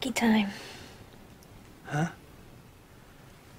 [0.00, 0.48] Snacky time.
[1.84, 2.08] Huh?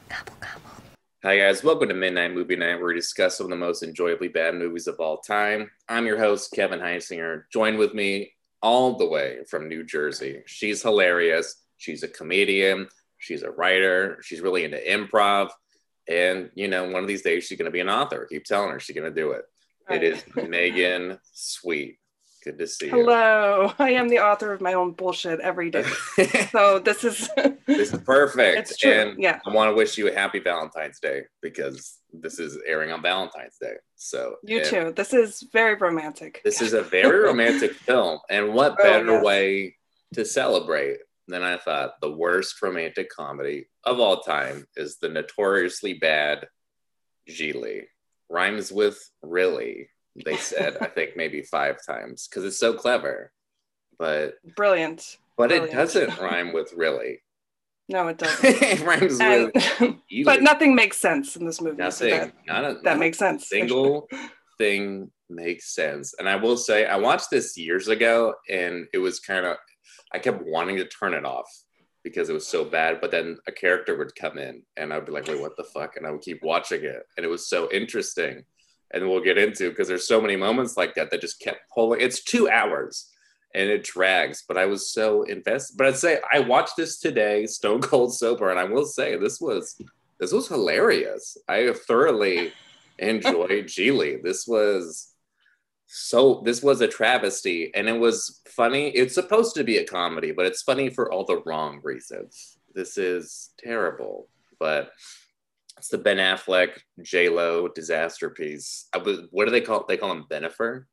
[0.08, 0.84] Gobble gobble.
[1.24, 4.30] Hi guys, welcome to Midnight Movie Night, where we discuss some of the most enjoyably
[4.30, 5.70] bad movies of all time.
[5.90, 7.44] I'm your host, Kevin Heisinger.
[7.52, 8.32] Joined with me
[8.62, 10.42] all the way from New Jersey.
[10.46, 11.56] She's hilarious.
[11.78, 12.88] She's a comedian.
[13.18, 14.20] She's a writer.
[14.22, 15.50] She's really into improv.
[16.08, 18.28] And you know, one of these days she's gonna be an author.
[18.30, 19.44] Keep telling her she's gonna do it.
[19.90, 21.99] It is Megan Sweet.
[22.50, 22.92] Good to see you.
[22.94, 23.72] Hello.
[23.80, 25.86] I am the author of my own bullshit every day.
[26.52, 27.30] So this is
[27.68, 28.58] this is perfect.
[28.58, 29.40] It's true, And yeah.
[29.46, 33.58] I want to wish you a happy Valentine's Day because this is airing on Valentine's
[33.62, 33.74] Day.
[33.98, 34.94] So you too.
[34.96, 36.42] This is very romantic.
[36.44, 38.18] This is a very romantic film.
[38.32, 39.24] And what Oh, better yes.
[39.24, 39.76] way
[40.16, 45.94] to celebrate than I thought the worst romantic comedy of all time is the notoriously
[45.94, 46.48] bad
[47.30, 47.84] Gigli.
[48.28, 49.90] Rhymes with really,
[50.26, 53.32] they said, I think maybe five times because it's so clever.
[53.98, 55.18] But brilliant.
[55.38, 57.22] but it doesn't rhyme with really.
[57.90, 58.46] No, it doesn't.
[58.62, 61.78] it rhymes And, with but nothing makes sense in this movie.
[61.78, 62.10] so nothing.
[62.12, 63.50] that, not a, that not makes sense.
[63.50, 64.08] single
[64.58, 66.14] thing makes sense.
[66.20, 69.58] And I will say, I watched this years ago, and it was kind of,
[70.14, 71.48] I kept wanting to turn it off
[72.04, 73.02] because it was so bad.
[73.02, 75.98] But then a character would come in, and I'd be like, "Wait, what the fuck?"
[75.98, 78.44] And I would keep watching it, and it was so interesting.
[78.92, 82.02] And we'll get into because there's so many moments like that that just kept pulling.
[82.02, 83.10] It's two hours.
[83.56, 85.76] And it drags, but I was so invested.
[85.76, 89.42] But I'd say I watched this today, stone cold sober, and I will say this
[89.42, 89.82] was
[90.20, 91.38] this was hilarious.
[91.48, 92.54] I thoroughly
[93.00, 94.22] enjoyed Gigli.
[94.22, 95.14] This was
[95.88, 98.90] so this was a travesty and it was funny.
[98.90, 102.58] It's supposed to be a comedy, but it's funny for all the wrong reasons.
[102.76, 104.28] This is terrible,
[104.60, 104.92] but
[105.80, 108.88] it's the Ben Affleck J Lo disaster piece.
[108.94, 110.84] I was what do they call They call him Bennifer.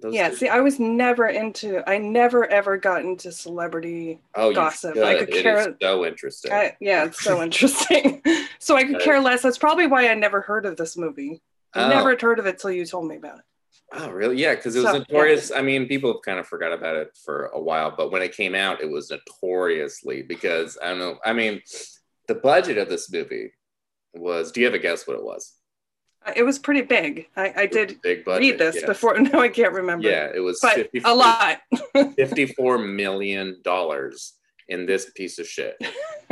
[0.00, 4.52] Those Yeah, two- see, I was never into I never ever got into celebrity oh,
[4.54, 4.96] gossip.
[4.96, 6.52] I could It care- is so interesting.
[6.52, 8.22] I, yeah, it's so interesting.
[8.58, 9.42] so I could care less.
[9.42, 11.42] That's probably why I never heard of this movie.
[11.74, 11.88] I Oh.
[11.88, 13.44] never heard of it till you told me about it.
[13.92, 14.36] Oh, really?
[14.40, 15.50] Yeah, because it was So, notorious.
[15.50, 18.34] I mean, people have kind of forgot about it for a while, but when it
[18.36, 21.18] came out, it was notoriously because I don't know.
[21.24, 21.60] I mean,
[22.28, 23.50] the budget of this movie
[24.14, 24.52] was.
[24.52, 25.54] Do you have a guess what it was?
[26.26, 27.26] Uh, It was pretty big.
[27.36, 28.40] I, I did Big budget.
[28.40, 29.18] read this before.
[29.20, 30.08] No, I can't remember.
[30.08, 31.58] Yeah, it was but 50 a lot.
[32.16, 34.34] Fifty-four million dollars
[34.68, 35.76] in this piece of shit.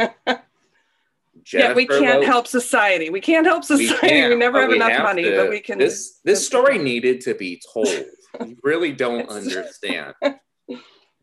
[1.53, 3.11] yeah, we can't Lo- help society.
[3.11, 3.95] We can't help society.
[4.03, 5.79] We, can't, never have we enough have money, to- but we can.
[5.79, 7.89] This this story needed to be told.
[8.45, 10.15] You really don't understand.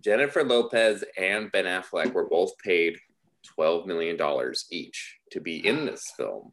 [0.01, 2.97] Jennifer Lopez and Ben Affleck were both paid
[3.45, 6.51] twelve million dollars each to be in this film.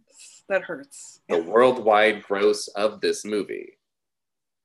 [0.49, 1.21] that hurts.
[1.28, 3.78] The worldwide gross of this movie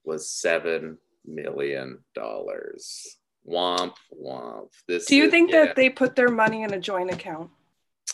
[0.03, 3.17] was seven million dollars.
[3.47, 4.69] Womp womp.
[4.87, 5.65] This Do you is- think yeah.
[5.65, 7.49] that they put their money in a joint account?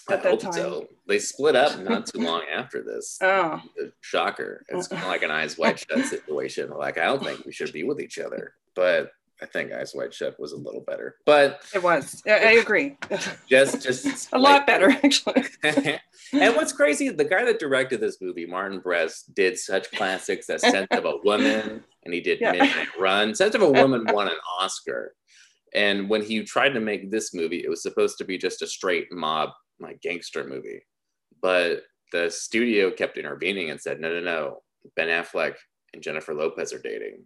[0.10, 0.52] I at that hope time?
[0.54, 0.88] so.
[1.08, 3.18] They split up not too long after this.
[3.22, 3.62] Oh,
[4.02, 4.66] Shocker.
[4.70, 6.70] It's kind of like an eyes wide shut situation.
[6.72, 8.54] Like, I don't think we should be with each other.
[8.76, 9.12] But
[9.42, 11.16] I think eyes wide shut was a little better.
[11.26, 12.22] But it was.
[12.26, 12.98] I, I agree.
[13.50, 15.44] just, just a lot better, actually.
[15.64, 20.62] and what's crazy, the guy that directed this movie, Martin Brest, did such classics as
[20.62, 22.52] Scent of a Woman, and he did Yeah.
[22.52, 23.36] Midnight Run.
[23.36, 25.14] Scent of a Woman won an Oscar.
[25.76, 28.68] And when he tried to make this movie, it was supposed to be just a
[28.68, 30.84] straight mob, like gangster movie.
[31.42, 34.62] But the studio kept intervening and said, no, no, no,
[34.96, 35.56] Ben Affleck
[35.94, 37.26] and Jennifer Lopez are dating.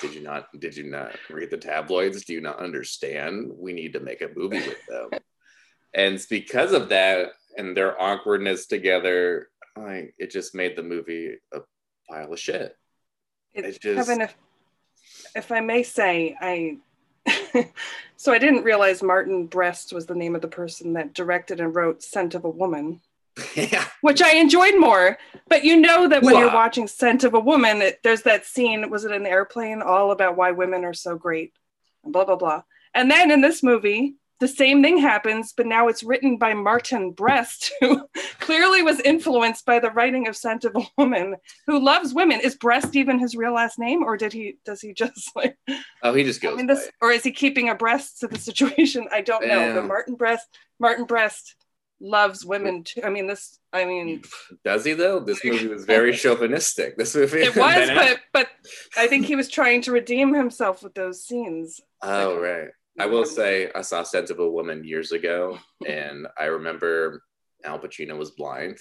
[0.00, 2.24] Did you not did you not read the tabloids?
[2.24, 3.50] Do you not understand?
[3.56, 5.10] We need to make a movie with them.
[5.94, 11.36] and it's because of that and their awkwardness together, like it just made the movie
[11.52, 11.60] a
[12.08, 12.76] pile of shit.
[13.54, 14.34] It, It's just- Kevin, if
[15.34, 16.78] if I may say, I
[18.16, 21.74] so I didn't realize Martin Brest was the name of the person that directed and
[21.74, 23.00] wrote Scent of a Woman,
[23.54, 23.84] yeah.
[24.00, 25.18] which I enjoyed more.
[25.48, 28.90] But you know that when you're watching Scent of a Woman, it, there's that scene.
[28.90, 29.82] Was it an airplane?
[29.82, 31.52] All about why women are so great,
[32.02, 32.62] and blah blah blah.
[32.94, 37.12] And then in this movie, the same thing happens, but now it's written by Martin
[37.12, 38.06] Brest, who
[38.40, 41.36] clearly was influenced by the writing of Scent of a Woman,
[41.66, 42.40] who loves women.
[42.40, 45.56] Is Brest even his real last name, or did he does he just like
[46.02, 46.54] Oh, he just goes.
[46.54, 49.06] I mean this, or is he keeping abreast to the situation?
[49.12, 49.74] I don't know.
[49.74, 50.46] But Martin Brest,
[50.80, 51.54] Martin Brest
[52.00, 53.02] loves women too.
[53.04, 53.58] I mean this.
[53.72, 54.22] I mean
[54.64, 55.20] Does he though?
[55.20, 56.96] This movie was very chauvinistic.
[56.96, 58.48] This movie it was, but but
[58.96, 61.80] I think he was trying to redeem himself with those scenes.
[62.02, 62.68] Oh right.
[62.98, 67.22] I will say I saw Scent of a Woman years ago, and I remember
[67.64, 68.78] Al Pacino was blind,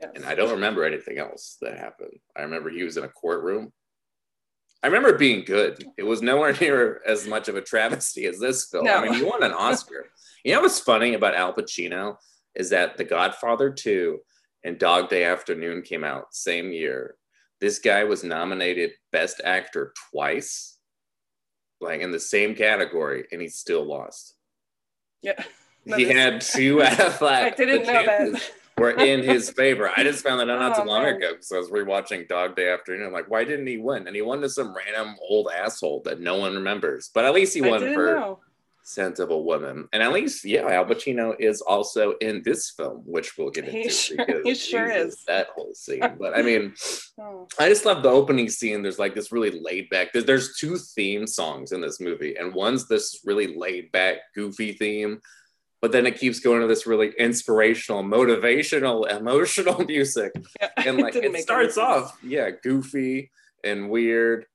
[0.00, 0.12] Yes.
[0.14, 2.18] and I don't remember anything else that happened.
[2.34, 3.72] I remember he was in a courtroom.
[4.82, 5.84] I remember it being good.
[5.96, 8.84] It was nowhere near as much of a travesty as this film.
[8.84, 8.96] No.
[8.96, 10.06] I mean, you won an Oscar.
[10.42, 12.16] You know what's funny about Al Pacino
[12.54, 14.18] is that The Godfather 2
[14.64, 17.16] and Dog Day Afternoon came out same year.
[17.60, 20.78] This guy was nominated Best Actor twice,
[21.78, 24.34] like in the same category, and he still lost.
[25.20, 25.44] Yeah.
[25.84, 27.28] he had two Affleck.
[27.28, 28.50] I didn't know that.
[28.80, 29.90] Were in his favor.
[29.96, 31.16] I just found that out not Oh, too long man.
[31.16, 33.06] ago because I was rewatching Dog Day Afternoon.
[33.06, 34.06] I'm like, why didn't he win?
[34.06, 37.10] And he won to some random old asshole that no one remembers.
[37.14, 38.38] But at least he won for know.
[38.82, 39.86] Scent of a Woman.
[39.92, 43.82] And at least, yeah, Al Pacino is also in this film, which we'll get He
[43.82, 43.90] into.
[43.90, 45.22] sure- because he sure is.
[45.28, 46.00] That whole scene.
[46.18, 46.74] But I mean,
[47.20, 47.46] Oh.
[47.58, 48.82] I just love the opening scene.
[48.82, 50.12] There's like this really laid back.
[50.12, 54.72] There's, there's two theme songs in this movie, and one's this really laid back, goofy
[54.72, 55.20] theme,
[55.82, 60.32] but then it keeps going to this really inspirational, motivational, emotional music.
[60.60, 63.30] Yeah, And like didn't it starts off, yeah, goofy
[63.64, 64.46] and weird,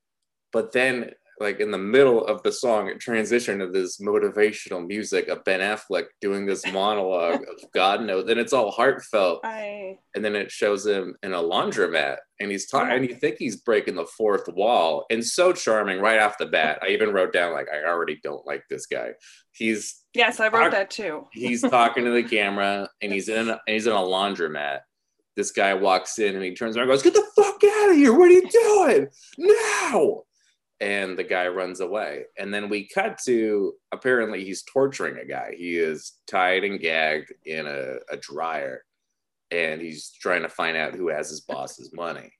[0.51, 5.27] but then like in the middle of the song, it transitioned to this motivational music
[5.27, 10.23] of Ben Affleck doing this monologue of God knows, and it's all heartfelt I and
[10.23, 12.95] then it shows him in a laundromat and he's talking Yeah.
[12.95, 16.79] and you think he's breaking the fourth wall and so charming right off the bat
[16.81, 19.11] i even wrote down like i already don't like this guy
[19.51, 21.27] he's yes, I wrote that too.
[21.33, 24.79] he's talking to the camera and he's in and he's in a laundromat.
[25.35, 27.95] This guy walks in and he turns around and goes get the fuck out of
[27.95, 28.17] here.
[28.17, 29.07] What are you doing?
[29.37, 30.23] Now!
[30.79, 32.25] And the guy runs away.
[32.37, 35.53] And then we cut to apparently he's torturing a guy.
[35.57, 38.83] He is tied and gagged in a, a dryer
[39.51, 42.31] and he's trying to find out who has his boss's money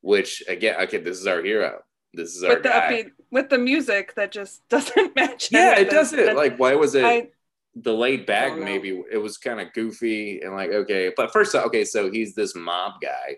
[0.00, 1.80] which again okay this is our hero
[2.14, 5.50] this is our With the guy upbeat, with the music that just doesn't match.
[5.52, 6.28] yeah it does this.
[6.28, 7.28] it like why was it I,
[7.74, 11.84] the laid back maybe it was kind of goofy and like okay but first okay
[11.84, 13.36] so he's this mob guy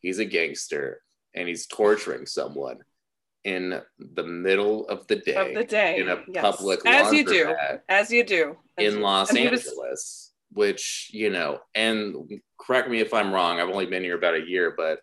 [0.00, 1.02] he's a gangster
[1.34, 2.78] and he's torturing someone
[3.44, 6.42] in the middle of the day of the day in a yes.
[6.42, 7.52] public as you do,
[7.88, 12.14] as you do As in you- Los he was- Angeles, which you know, and
[12.60, 13.58] correct me if I'm wrong.
[13.58, 15.00] I've only been here about a year, but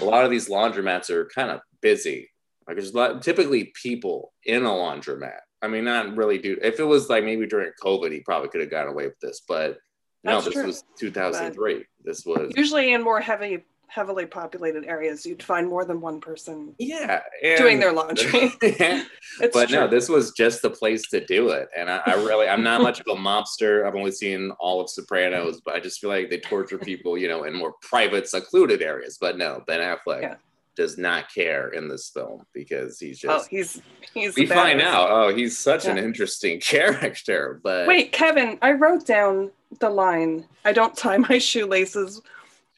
[0.00, 2.30] a lot of these laundromats are kind of busy.
[2.66, 5.38] Like there's a lot, typically people in a laundromat.
[5.62, 6.58] I mean, not really, dude.
[6.62, 9.42] If it was like maybe during COVID, he probably could have gotten away with this,
[9.46, 9.78] but
[10.24, 10.66] no, this true.
[10.66, 11.84] was 2003.
[12.04, 16.74] This was usually in more heavy, heavily populated areas, you'd find more than one person
[16.78, 18.52] yeah, and- doing their laundry.
[19.40, 21.68] It's but no, this was just the place to do it.
[21.76, 23.86] And I, I really, I'm not much of a mobster.
[23.86, 27.28] I've only seen all of Sopranos, but I just feel like they torture people, you
[27.28, 29.16] know, in more private, secluded areas.
[29.18, 30.34] But no, Ben Affleck Yeah.
[30.76, 33.50] Does not care in this film because he's just oh, just.
[33.50, 33.82] he's
[34.14, 34.36] he's.
[34.36, 37.60] we find out, oh, he's such an interesting character.
[37.62, 40.46] But Wait, Kevin, I wrote down the line.
[40.64, 42.22] I don't tie my shoelaces,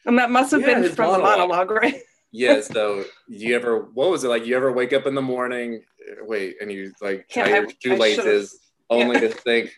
[0.07, 1.39] and that must have Yeah, been from the monologue.
[1.39, 2.03] monologue, right?
[2.33, 4.47] yeah, so you ever, what was it like?
[4.47, 5.83] You ever wake up in the morning,
[6.23, 8.59] wait, and you like Yeah, tie I- your shoelaces
[8.91, 9.29] only yeah.
[9.29, 9.71] to think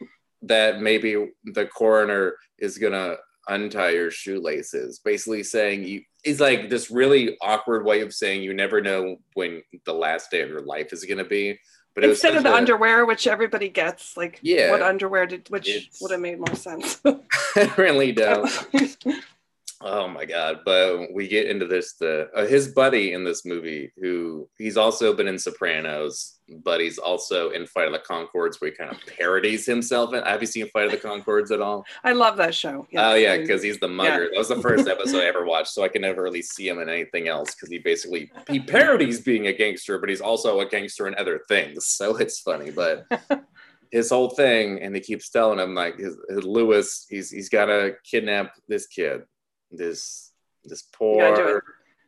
[0.43, 3.17] that maybe the coroner is gonna
[3.49, 6.03] untie your shoelaces, basically saying you.
[6.27, 10.43] It's like this really awkward way of saying you never know when the last day
[10.43, 11.59] of your life is gonna be.
[11.95, 14.71] But Instead of the a- underwear, which everybody gets, like Yeah.
[14.71, 17.01] what underwear did, which would have made more sense.
[17.57, 18.67] it really does.
[19.81, 20.61] Oh my god!
[20.65, 21.95] But we get into this.
[21.95, 26.99] The uh, his buddy in this movie, who he's also been in Sopranos, but he's
[26.99, 30.15] also in Flight of the Conchords, where he kind of parodies himself.
[30.15, 30.23] In.
[30.23, 31.85] Have you seen Flight of the Conchords at all?
[32.05, 32.87] I love that show.
[32.91, 33.03] Yes.
[33.05, 34.29] Oh yeah, because he's the mugger.
[34.33, 36.79] That was the first episode I ever watched, so I can never really see him
[36.79, 40.67] in anything else because he basically he parodies being a gangster, but he's also a
[40.67, 41.87] gangster in other things.
[41.87, 43.07] So it's funny, but
[43.91, 47.67] his whole thing, and he keeps telling him like his, his Lewis, he's he's got
[47.67, 49.23] to kidnap this kid,
[49.71, 50.33] this
[50.65, 51.63] this poor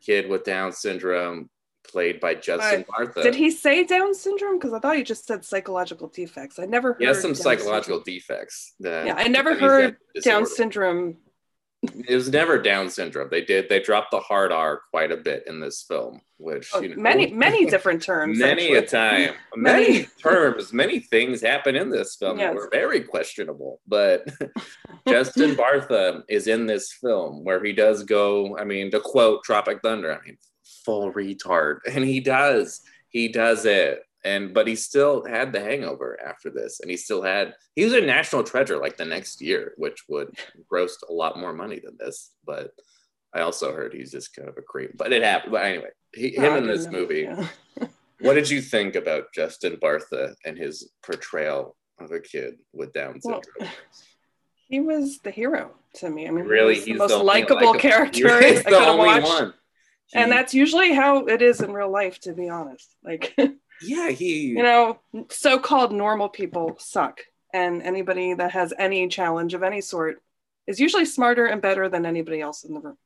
[0.05, 1.49] kid with Down syndrome,
[1.83, 3.23] played by Justin Bartha.
[3.23, 4.57] Did he say Down syndrome?
[4.59, 6.59] Because I thought he just said psychological defects.
[6.59, 6.99] I never heard.
[7.01, 8.03] He has some Down psychological syndrome.
[8.15, 8.73] defects.
[8.79, 11.17] that- Yeah, I never that he's got heard Down syndrome.
[11.81, 13.29] It was never Down syndrome.
[13.31, 13.69] They did.
[13.69, 17.01] They dropped the hard R quite a bit in this film, which Oh, you know,
[17.01, 18.37] many many different terms.
[18.37, 20.07] many a time, many, Many.
[20.21, 23.79] terms, many things happen in this film that were very questionable.
[23.87, 24.27] But
[25.07, 28.57] Justin Bartha is in this film where he does go.
[28.57, 30.37] I mean, to quote Tropic Thunder, I mean,
[30.83, 32.81] full retard, and he does.
[33.07, 34.01] He does it.
[34.25, 37.93] And but he still had the hangover after this, and he still had he was
[37.93, 40.37] a national treasure like the next year, which would
[40.69, 42.31] gross a lot more money than this.
[42.45, 42.71] But
[43.33, 44.97] I also heard he's just kind of a creep.
[44.97, 45.53] But it happened.
[45.53, 47.29] But anyway, he, Oh, him in this movie.
[48.21, 53.17] What did you think about Justin Bartha and his portrayal of a kid with Down
[53.23, 53.73] Well, syndrome?
[54.67, 56.27] He was the hero to me.
[56.27, 59.25] I mean, really, he's the most likable character He's I the could have only watched.
[59.25, 59.53] one.
[60.13, 62.93] And that's usually how it is in real life, to be honest.
[63.05, 63.33] Like,
[63.81, 67.21] yeah, he you know, so-called normal people suck.
[67.53, 70.21] and anybody that has any challenge of any sort
[70.67, 72.97] is usually smarter and better than anybody else in the room.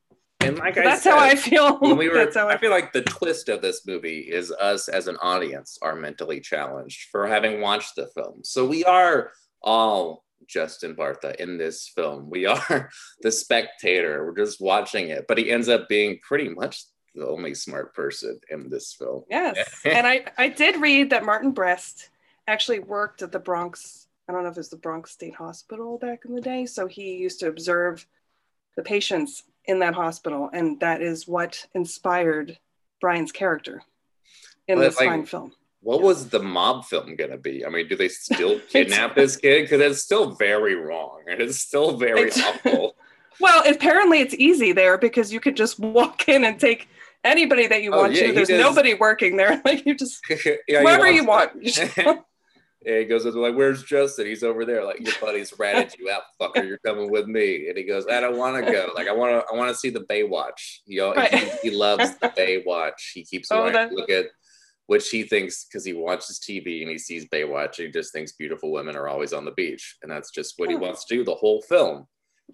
[0.42, 1.77] And like So I that's said, how I feel.
[1.80, 4.51] when we were, that's how I I feel like the twist of this movie is
[4.51, 8.42] us as an audience are mentally challenged for having watched the film.
[8.44, 12.30] So we are all Justin Bartha in this film.
[12.30, 12.89] We are
[13.22, 14.25] the spectator.
[14.25, 16.84] We're just watching it, but he ends up being pretty much
[17.15, 19.24] the only smart person in this film.
[19.29, 19.82] Yes.
[19.86, 22.10] and I, I did read that Martin Brest
[22.48, 26.22] actually worked at the Bronx, I don't know if it's the Bronx State Hospital back
[26.25, 26.65] in the day.
[26.65, 28.05] So he used to observe
[28.75, 30.50] the patients in that hospital.
[30.51, 32.58] And that is what inspired
[33.00, 33.84] Brian's character
[34.67, 35.53] in But, this like, fine film.
[35.82, 37.65] What was the mob film gonna be?
[37.65, 39.63] I mean, do they still kidnap this kid?
[39.63, 42.96] Because it's still very wrong and it's still very It's- awful.
[43.39, 46.88] Well, apparently it's easy there because you could just walk in and take
[47.24, 48.34] anybody that you Oh, want yeah, to.
[48.34, 49.62] There's does- nobody working there.
[49.65, 50.20] Like you just
[50.68, 51.51] yeah, whoever you want.
[51.63, 51.98] You just-
[52.86, 54.25] Yeah, he goes, like, where's Justin?
[54.25, 54.84] He's over there.
[54.84, 56.68] Like, your buddy's ratted you out, fucker.
[56.68, 57.70] You're coming with me.
[57.70, 58.92] And he goes, I don't want to go.
[58.94, 60.80] Like, I want to, I want to see the Baywatch.
[60.86, 61.34] He, al- Right.
[61.34, 63.12] he, he loves the Baywatch.
[63.13, 64.25] He keeps Oh, wanting that- to look at
[64.88, 67.77] which he thinks because he watches TV and he sees Baywatch.
[67.77, 70.75] He just thinks beautiful women are always on the beach, and that's just what he
[70.75, 70.80] Oh.
[70.80, 72.06] wants to do the whole film.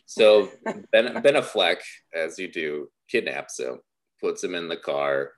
[0.06, 0.52] So
[0.92, 1.78] Ben, ben Affleck,
[2.14, 3.80] as you do, kidnaps him,
[4.20, 5.32] puts him in the car.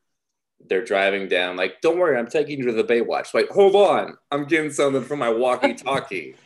[0.67, 3.33] They're driving down, like, don't worry, I'm taking you to the Baywatch.
[3.33, 6.35] Like, hold on, I'm getting something from my walkie-talkie.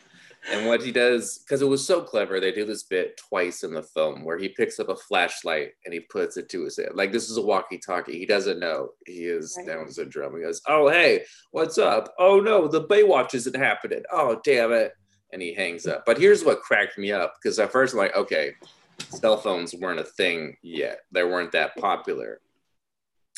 [0.52, 3.74] and what he does, because it was so clever, they do this bit twice in
[3.74, 6.90] the film where he picks up a flashlight and he puts it to his head.
[6.94, 8.18] Like, this is a walkie-talkie.
[8.18, 9.66] He doesn't know he is Right.
[9.66, 10.36] Down syndrome.
[10.36, 12.14] He goes, oh, hey, what's up?
[12.18, 14.02] Oh, no, the Baywatch isn't happening.
[14.12, 14.92] Oh, damn it.
[15.32, 16.04] And he hangs up.
[16.06, 18.52] But here's what cracked me up, because at first I'm like, okay,
[18.98, 21.00] cell phones weren't a thing yet.
[21.12, 22.40] They weren't that popular.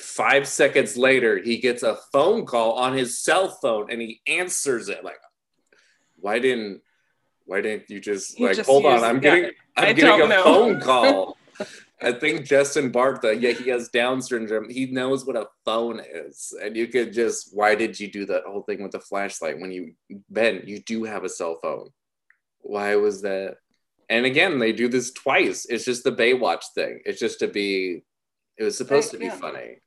[0.01, 4.89] Five seconds later, he gets a phone call on his cell phone and he answers
[4.89, 5.05] it.
[5.05, 5.19] Like,
[6.17, 6.83] why didn't
[7.47, 9.03] why didn't you just like just hold on?
[9.03, 10.45] I'm getting I'm I getting a know.
[10.45, 11.37] phone call.
[12.01, 14.71] I think Justin Bartha, uh, yeah, he has Down syndrome.
[14.71, 16.55] He knows what a phone is.
[16.63, 19.73] And you could just, why did you do that whole thing with the flashlight when
[19.73, 19.95] you,
[20.31, 21.91] Ben, you do have a cell phone.
[22.61, 23.57] Why was that?
[24.09, 25.67] And again, they do this twice.
[25.67, 27.01] It's just the Baywatch thing.
[27.05, 28.03] It's just to be,
[28.57, 29.37] it was supposed to be Yeah.
[29.37, 29.79] funny.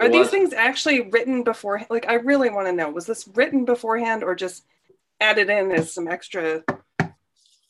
[0.00, 1.82] Are It these things actually written before?
[1.90, 2.90] Like, I really want to know.
[2.90, 4.64] Was this written beforehand or just
[5.20, 6.64] added in as some extra?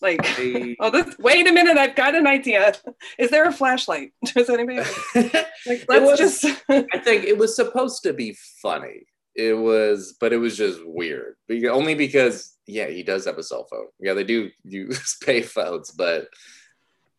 [0.00, 1.19] Like, they- oh, this.
[1.19, 2.73] Wait a minute, I've got an idea.
[3.19, 4.12] Is there a flashlight?
[4.25, 4.80] Does anybody?
[5.66, 6.45] Like, let's was- just.
[6.71, 9.02] I think it was supposed to be funny.
[9.35, 11.37] It was, but it was just weird.
[11.71, 13.87] Only because, yeah, he does have a cell phone.
[13.99, 16.29] Yeah, they do use pay phones, but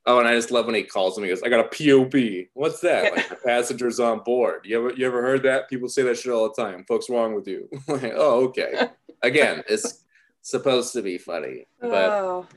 [0.06, 1.24] oh, and I just love when he calls him.
[1.24, 2.48] He goes, "I got a POB.
[2.54, 3.16] What's that?
[3.16, 4.66] Like the passengers on board.
[4.66, 5.70] You ever, you ever heard that?
[5.70, 6.86] People say that shit all the time.
[6.86, 7.70] Folks, wrong with you?
[7.88, 8.90] like, oh, okay.
[9.22, 10.04] Again, it's
[10.42, 12.48] supposed to be funny, but oh,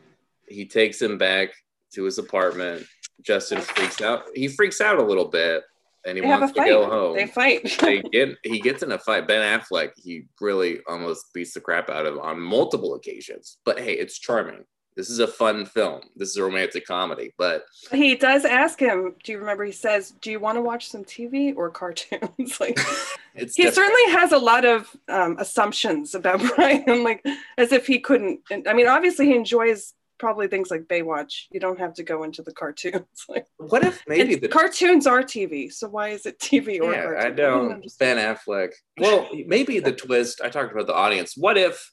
[0.49, 1.51] he takes him back
[1.93, 2.87] to his apartment.
[3.23, 4.25] Justin freaks out.
[4.35, 5.65] He freaks out a little bit,
[6.07, 6.69] and he they wants to fight.
[6.69, 7.77] go home They fight.
[7.81, 9.27] they get he gets in a fight.
[9.29, 13.59] Ben Affleck, he really almost beats the crap out of on multiple occasions.
[13.65, 14.65] But hey, it's charming.
[14.97, 16.03] This is a fun film.
[16.15, 17.35] This is a romantic comedy.
[17.37, 19.17] But he does ask him.
[19.25, 19.65] Do you remember?
[19.65, 22.29] He says, "Do you want to watch some TV or cartoons?"
[22.61, 22.79] like,
[23.35, 23.75] it's he different.
[23.75, 27.25] certainly has a lot of um, assumptions about Brian, like
[27.59, 28.41] as if he couldn't.
[28.69, 31.45] I mean, obviously, he enjoys probably things like Baywatch.
[31.51, 33.05] You don't have to go into the cartoons.
[33.29, 37.03] Like, What if maybe the cartoons are TV, so why is it TV or yeah,
[37.05, 37.27] cartoon?
[37.27, 38.19] I don't understand.
[38.19, 38.73] Ben Affleck.
[38.99, 40.41] Well, maybe the twist.
[40.43, 41.37] I talked about the audience.
[41.37, 41.91] What if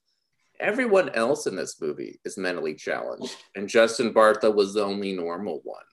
[0.59, 5.61] everyone else in this movie is mentally challenged and Justin Bartha was the only normal
[5.63, 5.83] one?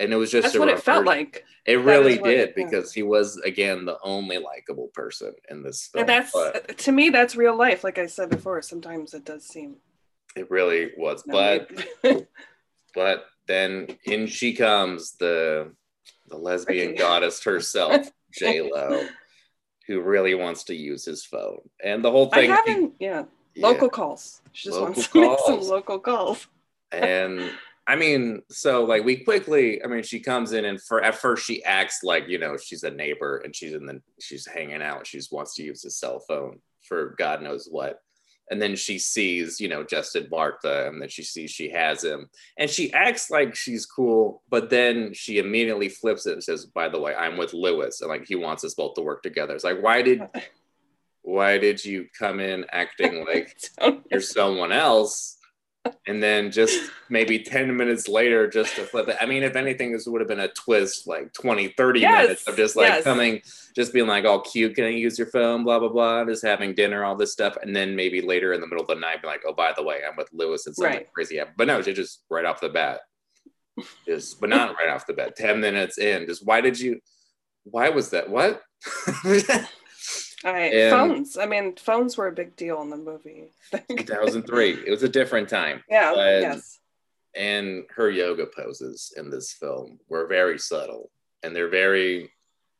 [0.00, 2.64] And it was just That's a what it felt like, It That really did yeah.
[2.64, 6.02] because he was again the only likable person in this film.
[6.02, 7.82] and that's but to me that's real life.
[7.82, 9.76] Like I said before, sometimes it does seem.
[10.36, 11.24] It really was.
[11.26, 11.66] no,
[12.02, 12.26] But
[12.94, 15.72] but then in she comes the
[16.28, 19.06] the lesbian goddess herself, J Lo,
[19.86, 21.60] who really wants to use his phone.
[21.82, 22.94] And the whole thing haven't.
[22.98, 23.66] Yeah, yeah.
[23.66, 24.42] local calls.
[24.52, 26.46] She just wants to make some local calls.
[26.92, 27.50] and
[27.86, 31.46] I mean, so like we quickly, I mean, she comes in and for at first
[31.46, 35.06] she acts like you know she's a neighbor and she's in the she's hanging out.
[35.06, 37.98] She just wants to use his cell phone for God knows what.
[38.50, 42.28] And then she sees, you know, Justin Bartha, and then she sees she has him,
[42.58, 46.88] and she acts like she's cool, but then she immediately flips it and says, "By
[46.88, 49.64] the way, I'm with Lewis, and like he wants us both to work together." It's
[49.64, 50.22] like, why did,
[51.22, 53.54] why did you come in acting like
[54.10, 55.37] you're someone else
[56.06, 59.92] and then just maybe 10 minutes later just to flip it i mean if anything
[59.92, 63.04] this would have been a twist like 20 30 Yes, minutes of just like yes.
[63.04, 63.40] coming
[63.74, 66.74] just being like all cute can i use your phone blah blah blah just having
[66.74, 69.28] dinner all this stuff and then maybe later in the middle of the night be
[69.28, 71.12] like oh by the way i'm with lewis and something Right.
[71.12, 71.56] crazy happened.
[71.56, 73.00] but no she just right off the bat
[74.06, 77.00] just but not right off the bat 10 minutes in just why did you
[77.64, 78.60] why was that what
[80.44, 81.36] I, And- phones.
[81.36, 83.52] I mean, phones were a big deal in the movie.
[83.88, 86.12] 2003 it was a different time yeah.
[86.14, 86.78] But- yes.
[87.34, 91.10] and her yoga poses in this film were very subtle
[91.42, 92.30] and they're very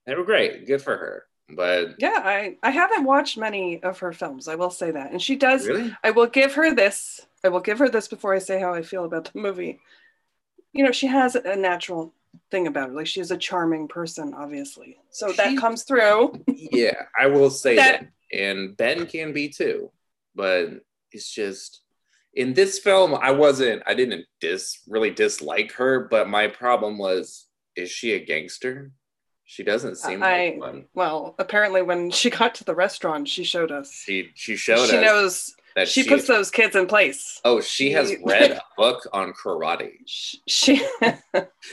[0.06, 2.20] they were great good for her but Yeah.
[2.24, 4.48] I I haven't watched many of her films.
[4.48, 5.66] I will say that, and she does.
[5.66, 7.26] really I will give her this.
[7.42, 9.80] I will give her this before I say how I feel about the movie.
[10.74, 12.12] You know, she has a natural
[12.50, 12.94] thing about her.
[12.94, 14.98] Like she's a charming person, obviously.
[15.10, 16.44] So that She- comes through.
[16.48, 18.00] yeah i will say That-
[18.32, 19.90] that, and ben can be too
[20.34, 20.68] but
[21.12, 21.80] it's just
[22.34, 27.46] in this film i wasn't i didn't dis really dislike her but my problem was
[27.74, 28.90] is she a gangster
[29.44, 33.28] she doesn't uh, seem I- like one Well, apparently, when she got to the restaurant,
[33.28, 33.90] she showed us.
[33.90, 35.54] she she showed she us knows.
[35.76, 37.40] That She puts those kids in place.
[37.44, 40.40] oh she has read a book on karate She.
[40.48, 40.82] she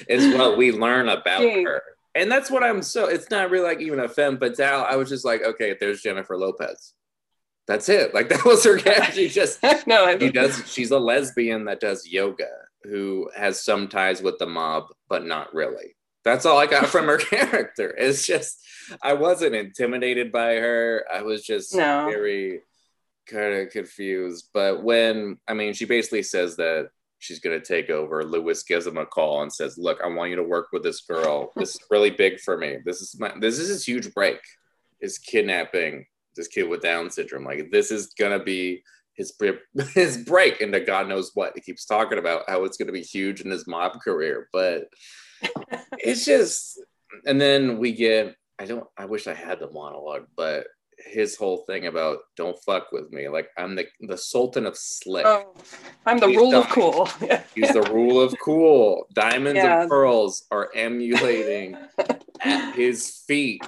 [0.09, 1.81] is what we learn about She- her.
[2.17, 4.85] And that's what I'm so it's not really like even a femme fatale.
[4.89, 6.93] I was just like, okay, there's Jennifer Lopez.
[7.67, 8.13] That's it.
[8.13, 9.11] Like that was her character.
[9.13, 12.47] She just no, I she does she's a lesbian that does yoga
[12.83, 15.95] who has some ties with the mob, but not really.
[16.23, 17.93] That's all I got from her character.
[17.97, 18.59] It's just
[19.01, 21.03] I wasn't intimidated by her.
[21.13, 22.05] I was just No.
[22.09, 22.61] very
[23.25, 24.49] kind of confused.
[24.53, 26.89] But when I mean she basically says that
[27.19, 30.35] she's gonna take over, Lewis gives him a call and says, Look, I want you
[30.37, 31.51] to work with this girl.
[31.55, 32.77] This is really big for me.
[32.85, 34.39] This is my this is his huge break.
[35.01, 36.05] Is kidnapping
[36.35, 37.43] this kid with Down syndrome.
[37.43, 39.33] Like this is gonna be his
[39.93, 41.53] his break into God knows what.
[41.55, 44.87] He keeps talking about how it's gonna be huge in his mob career, but
[45.97, 46.79] it's just.
[47.25, 48.35] And then we get.
[48.59, 48.87] I don't.
[48.97, 50.67] I wish I had the monologue, but
[51.05, 53.29] his whole thing about don't fuck with me.
[53.29, 55.25] Like I'm the the Sultan of Slick.
[55.25, 55.53] Oh,
[56.05, 57.09] I'm the Please rule of cool.
[57.21, 57.43] Yeah.
[57.53, 59.07] He's the rule of cool.
[59.13, 59.81] Diamonds Yeah.
[59.81, 61.77] and pearls are emulating
[62.41, 63.65] at his feet.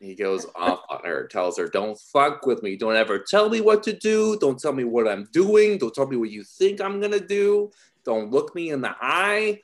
[0.00, 2.76] He goes off on her, tells her, Don't fuck with me.
[2.76, 4.36] Don't ever tell me what to do.
[4.38, 5.78] Don't tell me what I'm doing.
[5.78, 7.70] Don't tell me what you think I'm to do.
[8.04, 9.60] Don't look me in the eye.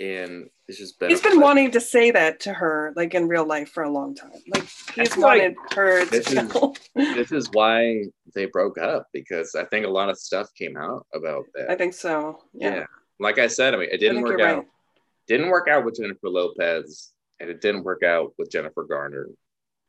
[0.00, 1.10] And it's just been.
[1.10, 4.14] He's been wanting to say that to her, like in real life, for a long
[4.14, 4.32] time.
[4.48, 4.62] Like
[4.94, 6.74] he's feel like wanted her this to is- know.
[7.14, 8.04] This is why
[8.34, 11.70] they broke up because I think a lot of stuff came out about that.
[11.70, 12.42] I think so.
[12.54, 12.74] yeah.
[12.76, 12.84] Yeah.
[13.20, 14.56] Like I said, I mean, it didn't work out.
[14.56, 14.66] right.
[15.28, 19.28] didn't work out with Jennifer Lopez, and it didn't work out with Jennifer Garner.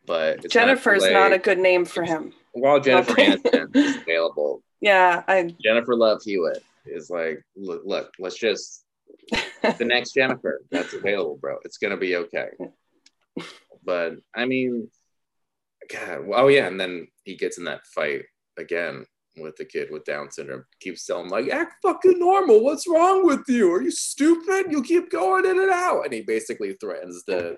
[0.05, 2.33] But Jennifer's too not a good name for him.
[2.51, 8.37] While Jennifer Aniston is available, Yeah, I Jennifer Love Hewitt is like, look, look, let's
[8.37, 8.82] just
[9.77, 11.57] the next Jennifer that's available, bro.
[11.63, 12.49] It's gonna be okay.
[13.86, 14.89] But I mean,
[15.91, 18.23] God, oh yeah, and then he gets in that fight
[18.57, 19.05] again
[19.38, 20.65] with the kid with Down syndrome.
[20.79, 22.63] Keeps telling him like, act fucking normal.
[22.63, 23.71] What's wrong with you?
[23.73, 24.71] Are you stupid?
[24.71, 26.03] You keep going in and out.
[26.05, 27.57] And he basically threatens to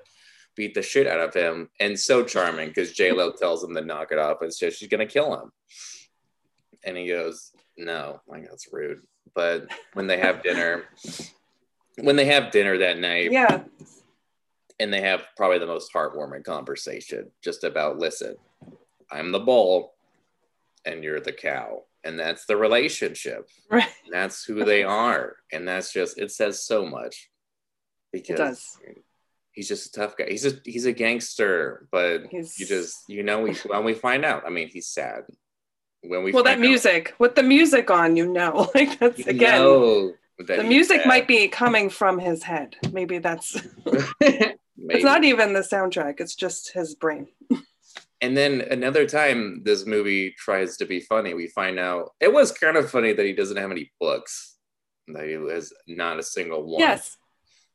[0.55, 1.69] beat the shit out of him.
[1.79, 4.89] And so charming because J Lo tells him to knock it off and says she's
[4.89, 5.51] gonna kill him.
[6.85, 9.01] And he goes, no, like that's rude.
[9.33, 10.85] But when they have dinner,
[12.01, 13.63] when they have dinner that night, yeah.
[14.79, 18.35] and they have probably the most heartwarming conversation just about listen
[19.11, 19.93] i'm the bull
[20.85, 23.83] and you're the cow and that's the relationship Right.
[24.03, 27.29] and that's who they are and that's just it says so much
[28.11, 28.77] because does.
[29.53, 33.23] he's just a tough guy he's a he's a gangster but He's you just you
[33.23, 35.23] know we when we find out i mean he's sad
[36.07, 39.25] when we well that out, music with the music on, you know, like that's you
[39.27, 39.59] again.
[39.61, 41.07] know the music sad.
[41.07, 42.75] might be coming from his head.
[42.91, 44.53] Maybe that's Maybe.
[44.77, 47.27] it's not even the soundtrack, it's just his brain.
[48.21, 52.51] And then another time this movie tries to be funny, we find out it was
[52.51, 54.55] kind of funny that he doesn't have any books.
[55.07, 56.79] That he has not a single one.
[56.79, 57.17] Yes.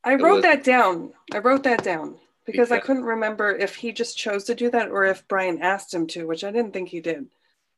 [0.03, 1.13] I It wrote was- that down.
[1.33, 4.89] I wrote that down because I couldn't remember if he just chose to do that
[4.91, 7.27] or if Brian asked him to, which I didn't think he did.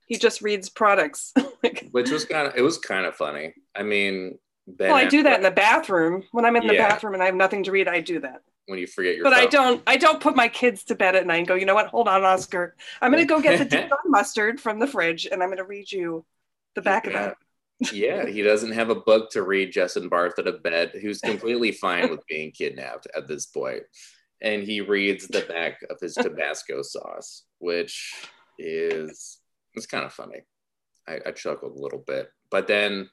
[0.06, 1.32] He just reads products.
[1.92, 3.54] Which was kind of it was kind of funny.
[3.74, 6.24] I mean, well, I do that in the bathroom.
[6.32, 6.88] When I'm in the Yeah.
[6.88, 8.42] bathroom and I have nothing to read, I do that.
[8.66, 11.26] when you forget your But I don't I don't put my kids to bed at
[11.26, 12.76] night and go, you know what, hold on, Oscar.
[13.00, 16.24] I'm gonna go get the Dijon mustard from the fridge and I'm gonna read you
[16.74, 17.36] the back of that.
[17.92, 21.72] yeah, he doesn't have a book to read Justin Barth at a bed, who's completely
[21.72, 23.52] fine with being kidnapped at this.
[24.40, 28.14] And he reads the back of his Tabasco sauce, which
[28.58, 29.38] is
[29.74, 30.42] it's kind of funny.
[31.08, 33.08] I, I chuckled a little bit, but then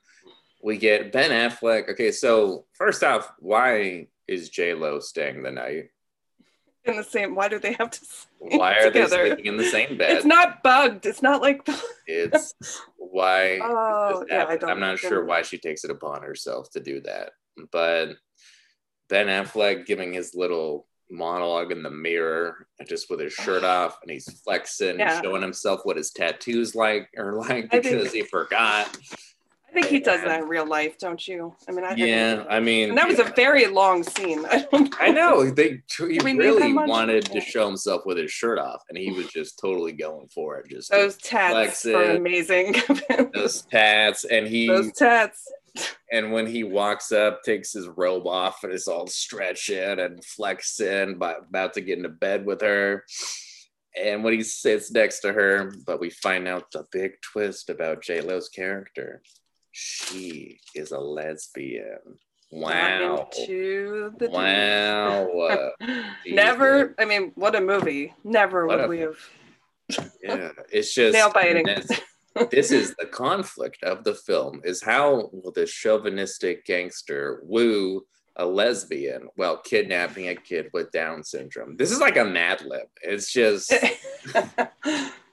[0.62, 1.90] we get Ben Affleck.
[1.90, 5.90] Okay, so first off, why is J Lo staying the night?
[6.86, 8.00] In the same, why do they have to?
[8.40, 9.28] Why are they together?
[9.28, 10.18] sleeping in the same bed?
[10.18, 11.06] It's not bugged.
[11.06, 11.68] It's not like.
[12.12, 12.56] It's
[12.98, 13.60] why.
[13.62, 17.02] Oh, yeah, I don't I'm not sure why she takes it upon herself to do
[17.02, 17.32] that,
[17.72, 18.14] but
[19.10, 24.10] Ben Affleck giving his little monologue in the mirror, just with his shirt off, and
[24.10, 25.22] he's flexing, Yeah.
[25.22, 28.98] showing himself what his tattoos like or like I think- because he forgot.
[29.80, 31.56] Think he does that in real life, don't you?
[31.68, 34.46] I mean, I, Yeah, I mean, and that was a very long scene.
[35.00, 39.12] I know they he really wanted to show himself with his shirt off, and he
[39.12, 40.68] was just totally going for it.
[40.70, 42.76] Just Those tats are amazing.
[43.34, 45.50] those tats, and he Those tats.
[46.12, 51.18] and when he walks up, takes his robe off, and is all stretching and flexing,
[51.18, 53.06] but about to get into bed with her.
[53.98, 58.04] And when he sits next to her, but we find out the big twist about
[58.04, 59.22] J Lo's character.
[59.72, 62.00] She is a lesbian.
[62.52, 63.28] Wow.
[64.32, 65.72] Wow.
[66.28, 66.96] Never.
[66.98, 68.14] I mean, what a movie.
[68.24, 69.18] Never What would a- we have.
[70.22, 71.66] yeah it's just Nail biting.
[71.66, 71.90] this,
[72.52, 78.06] this is the conflict of the film is how will the chauvinistic gangster woo
[78.36, 82.86] a lesbian while kidnapping a kid with down syndrome this is like a mad lib
[83.02, 84.70] it's just it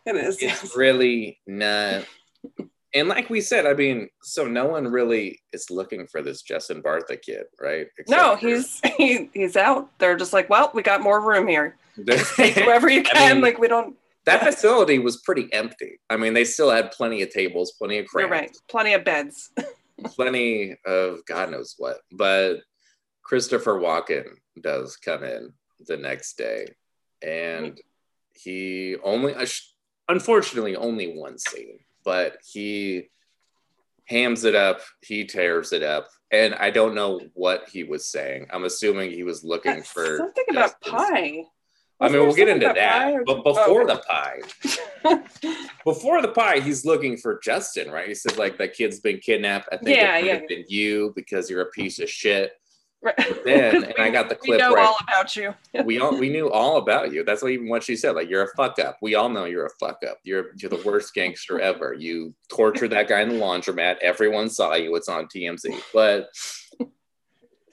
[0.06, 0.38] is.
[0.40, 2.06] it's really not
[2.94, 6.82] and like we said i mean so no one really is looking for this justin
[6.82, 9.90] bartha kid right No, Except for- he's he, he's out.
[9.98, 11.76] They're just like, well, we got more room here.
[12.36, 13.34] Take whoever you I can.
[13.36, 13.96] mean, like we don't.
[14.26, 18.06] that facility was pretty empty i mean they still had plenty of tables plenty of
[18.14, 18.56] You're crayons right.
[18.68, 19.50] Plenty of beds.
[20.04, 21.98] plenty of God knows what.
[22.12, 22.58] But
[23.22, 24.26] Christopher Walken
[24.60, 25.52] does come in
[25.86, 26.66] the next day,
[27.22, 27.80] and
[28.34, 29.46] he only, uh,
[30.08, 33.08] unfortunately, only one scene, but he
[34.04, 38.46] hams it up, he tears it up, and I don't know what he was saying.
[38.50, 41.42] I'm assuming he was looking for Something about Justin's- pie.
[41.98, 43.86] I mean, we'll get into about that, or- but before Oh.
[43.86, 44.40] the pie,
[45.84, 48.06] before the pie, he's looking for Justin, right?
[48.08, 49.68] He says, like that kid's been kidnapped.
[49.72, 50.32] I think Yeah, it yeah.
[50.34, 52.52] have been you because you're a piece of shit.
[53.06, 53.44] Right.
[53.44, 54.50] Then and I got the clip.
[54.50, 54.84] we know right.
[54.84, 55.54] all about you.
[55.84, 57.22] we all we knew all about you.
[57.22, 58.16] That's what even what she said.
[58.16, 58.98] Like you're a fuck up.
[59.00, 60.18] We all know you're a fuck up.
[60.24, 61.94] You're you're the worst gangster ever.
[61.94, 63.98] You tortured that guy in the laundromat.
[64.02, 64.96] Everyone saw you.
[64.96, 65.80] It's on TMZ.
[65.94, 66.30] But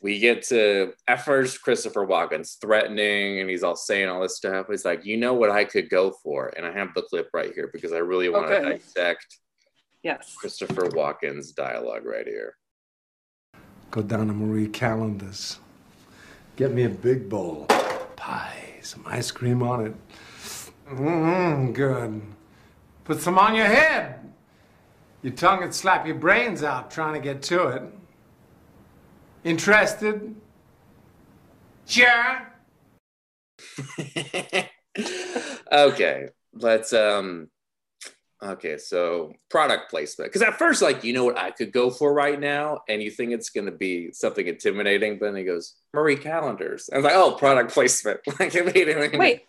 [0.02, 4.68] we get to at first Christopher Walken's threatening and he's all saying all this stuff.
[4.70, 7.54] He's like, you know what I could go for, and I have the clip right
[7.56, 9.40] here because I really want to dissect
[10.04, 10.36] Yes.
[10.38, 12.58] Christopher Walken's dialogue right here.
[13.94, 15.60] Go down to Marie Callender's.
[16.56, 17.68] Get me a big bowl.
[18.16, 19.94] Pie, some ice cream on it.
[20.90, 22.24] Mmm, good.
[23.04, 24.34] Put some on your head.
[25.22, 27.84] Your tongue would slap your brains out trying to get to it.
[29.44, 30.36] Interested?
[31.86, 32.52] Sure.
[35.72, 37.48] okay, let's um
[38.44, 40.32] okay, so product placement.
[40.32, 43.10] Because at first, like, you know what I could go for right now, and you
[43.12, 46.90] think it's gonna be something intimidating, but then he goes, Marie Callender's.
[46.92, 48.20] I was like, oh, product placement.
[48.40, 49.18] like immediately.
[49.18, 49.44] Wait,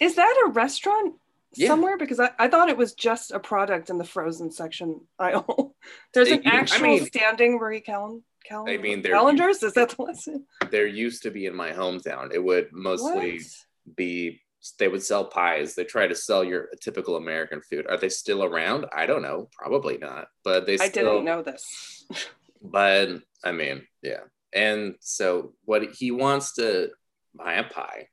[0.00, 1.14] is that a restaurant
[1.54, 1.68] Yeah.
[1.68, 1.96] somewhere?
[1.96, 5.74] Because I, I thought it was just a product in the frozen section aisle.
[6.14, 8.22] There's an They- I actual mean- standing Marie Callen.
[8.50, 9.62] I mean, calendars.
[9.62, 10.44] Is that the lesson?
[10.70, 12.34] there used to be in my hometown.
[12.34, 13.96] It would mostly What?
[13.96, 14.40] be
[14.78, 15.74] they would sell pies.
[15.74, 17.86] They try to sell your typical American food.
[17.88, 18.86] Are they still around?
[18.94, 19.48] I don't know.
[19.56, 20.28] Probably not.
[20.44, 22.04] But they I still didn't know this.
[22.62, 23.08] but
[23.44, 24.20] I mean, yeah.
[24.52, 26.90] And so what he wants to
[27.34, 28.08] buy a pie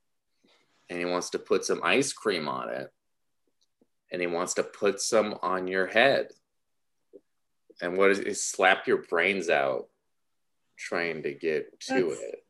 [0.90, 2.90] and he wants to put some ice cream on it
[4.12, 6.30] and he wants to put some on your head.
[7.82, 8.38] And what is it?
[8.38, 9.88] Slap your brains out
[10.78, 12.44] trying to get to That's- it.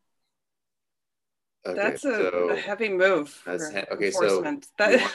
[1.65, 3.41] Okay, That's a, so, a heavy move.
[3.45, 4.41] That's he- okay, so.
[4.77, 5.11] That,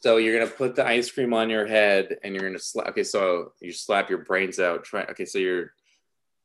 [0.00, 3.02] so you're gonna put the ice cream on your head and you're gonna slap okay,
[3.04, 5.72] so you slap your brains out, try okay, so you're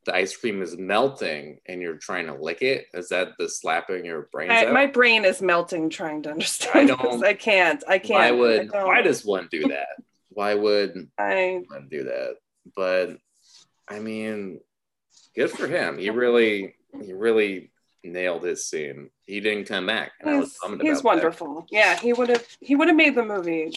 [0.06, 2.88] the ice cream is melting and you're trying to lick it.
[2.94, 4.74] Is that the slapping your brains I, out?
[4.74, 6.92] my brain is melting trying to understand.
[6.92, 7.84] I don't- I can't.
[7.88, 8.12] I can't.
[8.20, 9.98] why would why does one do that?
[10.30, 12.38] Why would I one do that?
[12.76, 13.18] But
[13.88, 14.62] I mean,
[15.36, 15.98] good for him.
[15.98, 17.72] He really he really
[18.04, 19.10] nailed his scene.
[19.26, 20.12] He didn't come back.
[20.22, 21.04] And I was he's, he's about that.
[21.04, 21.66] wonderful.
[21.70, 23.74] Yeah, he would have he would have made the movie.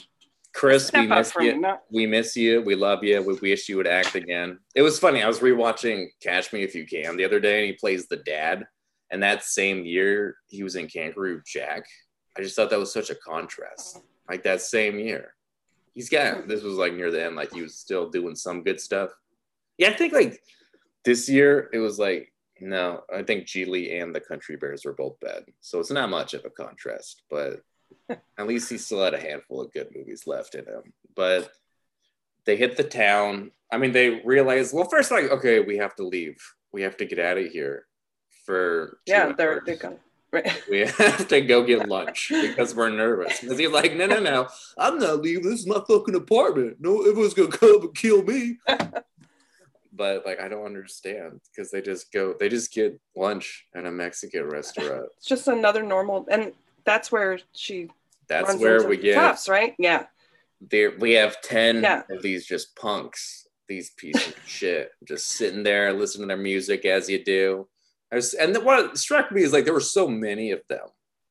[0.53, 1.53] Chris, we Step miss you.
[1.55, 1.59] me.
[1.59, 2.61] Not, we miss you.
[2.63, 3.23] We love you.
[3.23, 4.59] We wish you would act again.
[4.75, 5.23] It was funny.
[5.23, 8.17] I was rewatching Catch Me If You Can the other day, and he plays the
[8.17, 8.67] dad.
[9.11, 11.85] And that same year, he was in Kangaroo Jack.
[12.37, 14.01] I just thought that was such a contrast.
[14.29, 15.35] Like that same year,
[15.95, 16.47] he's got.
[16.49, 17.37] This was like near the end.
[17.37, 19.11] Like he was still doing some good stuff.
[19.79, 20.41] Yeah, I think like
[21.05, 22.30] this year it was like
[22.61, 26.35] no, I think Gigli and the Country Bears were both bad, so it's not much
[26.35, 27.23] of a contrast.
[27.31, 27.63] But
[28.39, 30.93] at least he still had a handful of good movies left in him.
[31.15, 31.51] But
[32.45, 33.51] they hit the town.
[33.73, 36.37] I mean, they realized well, first like okay, we have to leave.
[36.73, 37.87] We have to get out of here
[38.45, 39.97] for Yeah, they're they're gonna.
[40.33, 40.63] Right.
[40.71, 43.41] we have to go get lunch because we're nervous.
[43.41, 44.47] Because he's like, no, no, no,
[44.79, 45.43] I'm not leaving.
[45.43, 46.77] This is my fucking apartment.
[46.79, 48.59] No, everyone's gonna come and kill me.
[50.01, 53.91] But like, I don't understand because they just go, they just get lunch at a
[53.91, 55.05] Mexican restaurant.
[55.19, 56.53] It's just another normal, and
[56.85, 57.91] that's where she
[58.27, 59.75] That's where we get cops, right?
[59.79, 60.07] Yeah.
[60.63, 60.93] there.
[60.99, 62.05] We have ten Yeah.
[62.09, 66.87] of these just punks, these pieces of shit, just sitting there listening to their music
[66.87, 67.69] as you do.
[68.11, 70.89] I was, and the, what struck me is like there were so many of them.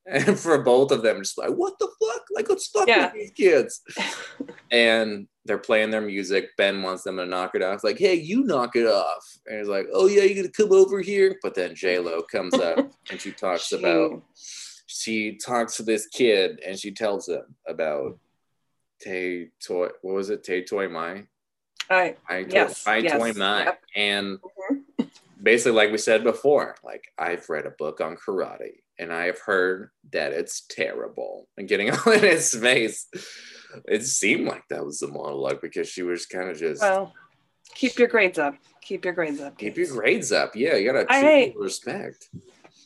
[0.09, 2.21] And for both of them, just like, what the fuck?
[2.33, 3.05] Like, let's fuck Yeah.
[3.05, 3.81] with these kids.
[4.71, 6.49] and they're playing their music.
[6.57, 7.75] Ben wants them to knock it off.
[7.75, 9.23] It's like, hey, you knock it off.
[9.45, 11.37] And he's like, oh yeah, you're gonna come over here.
[11.41, 14.21] But then J Lo comes up and she talks She- about
[14.91, 18.17] she talks to this kid and she tells him about
[18.99, 19.89] Tay Toy.
[20.01, 20.43] What was it?
[20.43, 21.23] Tay Toy Mai.
[21.89, 23.63] I I Yes, I yes, Toy Mai.
[23.65, 23.81] yep.
[23.95, 24.78] And Mhm.
[25.41, 29.39] Basically, like we said before, like I've read a book on karate and I have
[29.39, 31.47] heard that it's terrible.
[31.57, 33.07] And getting all in his face,
[33.87, 37.13] it seemed like that was the monologue because she was kind of just well,
[37.73, 38.55] keep your grades up.
[38.81, 39.57] Keep your grades up.
[39.57, 40.55] keep your grades up.
[40.55, 42.29] Yeah, you gotta I treat hate- people respect.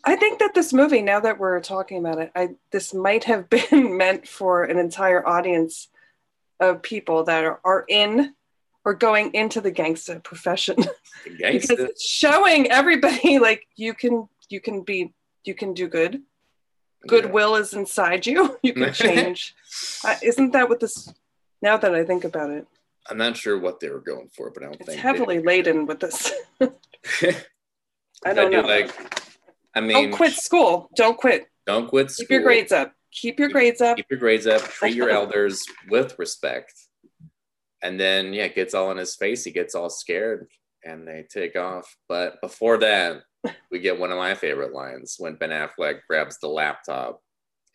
[0.05, 3.49] I think that this movie, now that we're talking about it, I this might have
[3.71, 5.87] been meant for an entire audience
[6.59, 8.33] of people that are, are in
[8.85, 10.77] or going into the gangster profession.
[11.25, 15.13] The because it's showing everybody like you can you can be
[15.45, 16.21] you can do good.
[17.07, 18.57] Goodwill is inside you.
[18.61, 19.55] You can change.
[20.03, 21.13] Uh, isn't that what this
[21.61, 22.67] now that i think about it?
[23.09, 25.85] I'm not sure what they were going for, but I don't it's think heavily laden
[25.85, 26.33] with this.
[26.59, 28.67] I don't do, know.
[28.67, 28.91] Like,
[29.73, 30.89] I mean, don't quit school.
[30.97, 31.47] Don't quit.
[31.65, 32.25] Don't quit school.
[32.25, 32.93] keep your grades up.
[33.13, 33.95] Keep your grades up.
[33.95, 34.61] Keep your grades up.
[34.61, 36.73] Treat your elders with respect.
[37.83, 39.43] And then, yeah, it gets all in his face.
[39.43, 40.47] He gets all scared,
[40.83, 41.95] and they take off.
[42.09, 43.21] But before that,
[43.69, 47.21] we get one of my favorite lines when Ben Affleck grabs the laptop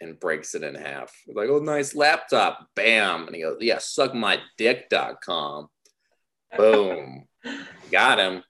[0.00, 1.12] and breaks it in half.
[1.32, 2.66] Like, oh, nice laptop.
[2.74, 3.26] Bam.
[3.26, 5.68] And he goes, yeah, suck my dick.com.
[6.56, 7.26] Boom.
[7.92, 8.42] Got him.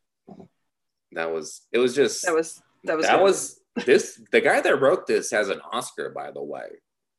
[1.13, 3.23] That was, it was just, that was that was that good.
[3.23, 6.67] was this the guy that wrote this has an oscar by the way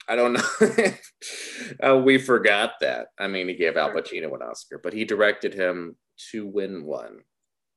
[0.09, 0.91] i don't know.
[1.83, 3.07] Uh, we forgot that.
[3.17, 5.95] I mean he gave al pacino an oscar but he directed him
[6.31, 7.19] to win one.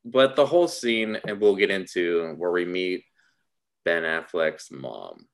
[0.05, 3.05] But the whole scene and we'll get into where we meet
[3.85, 5.27] ben affleck's mom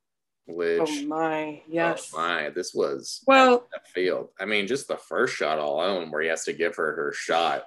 [0.46, 2.10] which oh my yes.
[2.14, 4.30] oh my this was well field.
[4.40, 7.64] I mean just the first shot alone where he has to give her her shot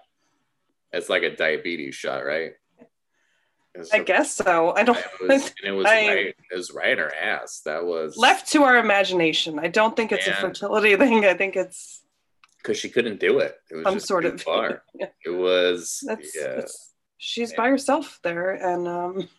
[0.91, 2.53] it's like a diabetes shot right
[3.93, 6.35] i guess so i don't it was, and it was I- right.
[6.51, 7.61] It was right in her ass.
[7.65, 11.55] That was left to our imagination i don't think it's a fertility thing i think
[11.55, 12.01] it's
[12.57, 13.55] because she couldn't do it.
[13.71, 14.83] It was some sort of far.
[14.93, 15.07] Yeah.
[15.25, 17.57] It was that's, yeah, that's she's Yeah.
[17.57, 19.29] by herself there and um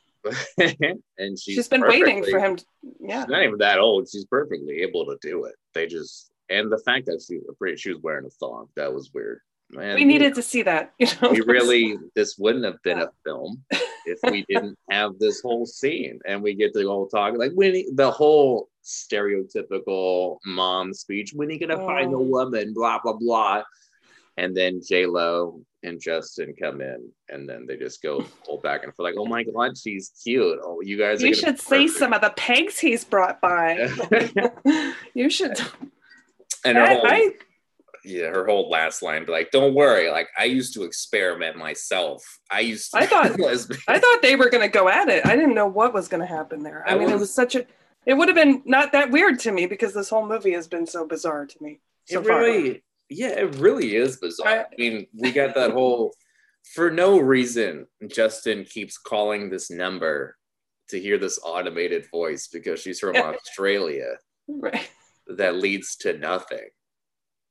[0.59, 2.65] and she's she's been waiting for him to,
[3.01, 4.09] yeah She's not even that old.
[4.09, 5.55] She's perfectly able to do it.
[5.75, 7.39] They just and the fact that she
[7.77, 9.41] she was wearing a thong that was weird.
[9.71, 13.09] Man, we needed to see that you know we really this wouldn't have been a
[13.25, 13.65] film
[14.07, 17.85] if we didn't have this whole scene and we get to go talk like when
[17.95, 22.21] the whole stereotypical mom speech when are you gonna find a Oh.
[22.23, 23.63] woman blah blah blah
[24.37, 28.85] and then j lo and justin come in and then they just go pull back
[28.85, 31.99] and feel like oh my god she's cute oh you guys you should see perfect."
[31.99, 33.89] some of the pegs he's brought by
[35.15, 35.59] you should
[36.65, 37.35] and her whole, I
[38.05, 42.23] yeah her whole last line be like don't worry like i used to experiment myself
[42.51, 43.39] i used to I thought-
[43.89, 45.25] I thought they were going to go at it.
[45.27, 46.85] I didn't know what was going to happen there.
[46.87, 47.65] I I mean, it was- was such a.
[48.05, 50.87] It would have been not that weird to me because this whole movie has been
[50.87, 51.81] so bizarre to me.
[52.07, 52.39] So it far.
[52.41, 56.13] really yeah it really is bizarre I, I- mean we got that whole
[56.75, 60.37] for no reason justin keeps calling this number
[60.89, 64.17] to hear this automated voice because she's from australia
[64.49, 64.89] Right.
[65.37, 66.69] that leads to nothing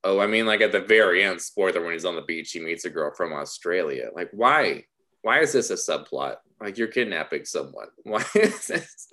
[0.03, 2.59] oh i mean like at the very end spoiler when he's on the beach he
[2.59, 4.83] meets a girl from australia like why
[5.21, 9.07] why is this a subplot like you're kidnapping someone why is this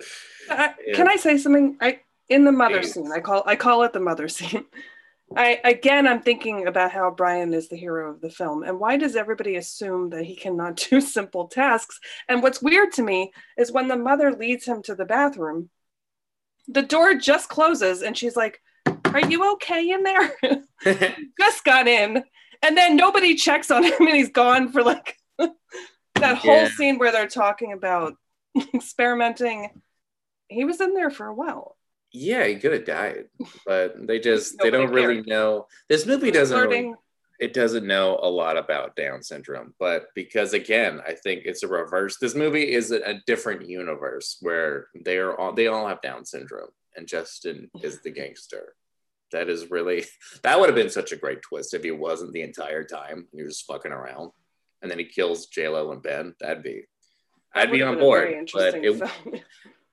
[0.49, 0.95] uh, Yeah.
[0.95, 1.77] Can I say something?
[1.79, 3.11] I in the mother scene.
[3.11, 4.65] I call I call it the mother scene.
[5.35, 8.97] I again, I'm thinking about how Brian is the hero of the film, and why
[8.97, 11.99] does everybody assume that he cannot do simple tasks?
[12.27, 15.69] And what's weird to me is when the mother leads him to the bathroom,
[16.67, 18.61] the door just closes, and she's like,
[19.13, 20.33] "Are you okay in there?"
[21.39, 22.23] just got in,
[22.61, 26.69] and then nobody checks on him, and he's gone for like that whole Yeah.
[26.69, 28.13] scene where they're talking about
[28.73, 29.69] experimenting,
[30.47, 31.77] he was in there for a while.
[32.11, 33.25] Yeah, he could have died,
[33.65, 35.67] but they just they don't really know.
[35.87, 36.93] This movie doesn't really,
[37.39, 41.67] it doesn't know a lot about Down syndrome, but because again, I think it's a
[41.67, 42.17] reverse.
[42.17, 46.25] This movie is a, a different universe where they are all they all have Down
[46.25, 48.73] syndrome, and Justin is the gangster.
[49.31, 50.05] That is really
[50.43, 53.27] that would have been such a great twist if he wasn't the entire time.
[53.33, 54.31] He was just fucking around,
[54.81, 56.35] and then he kills J Lo and Ben.
[56.39, 56.83] That'd be,
[57.53, 59.01] I'd be on board, but it,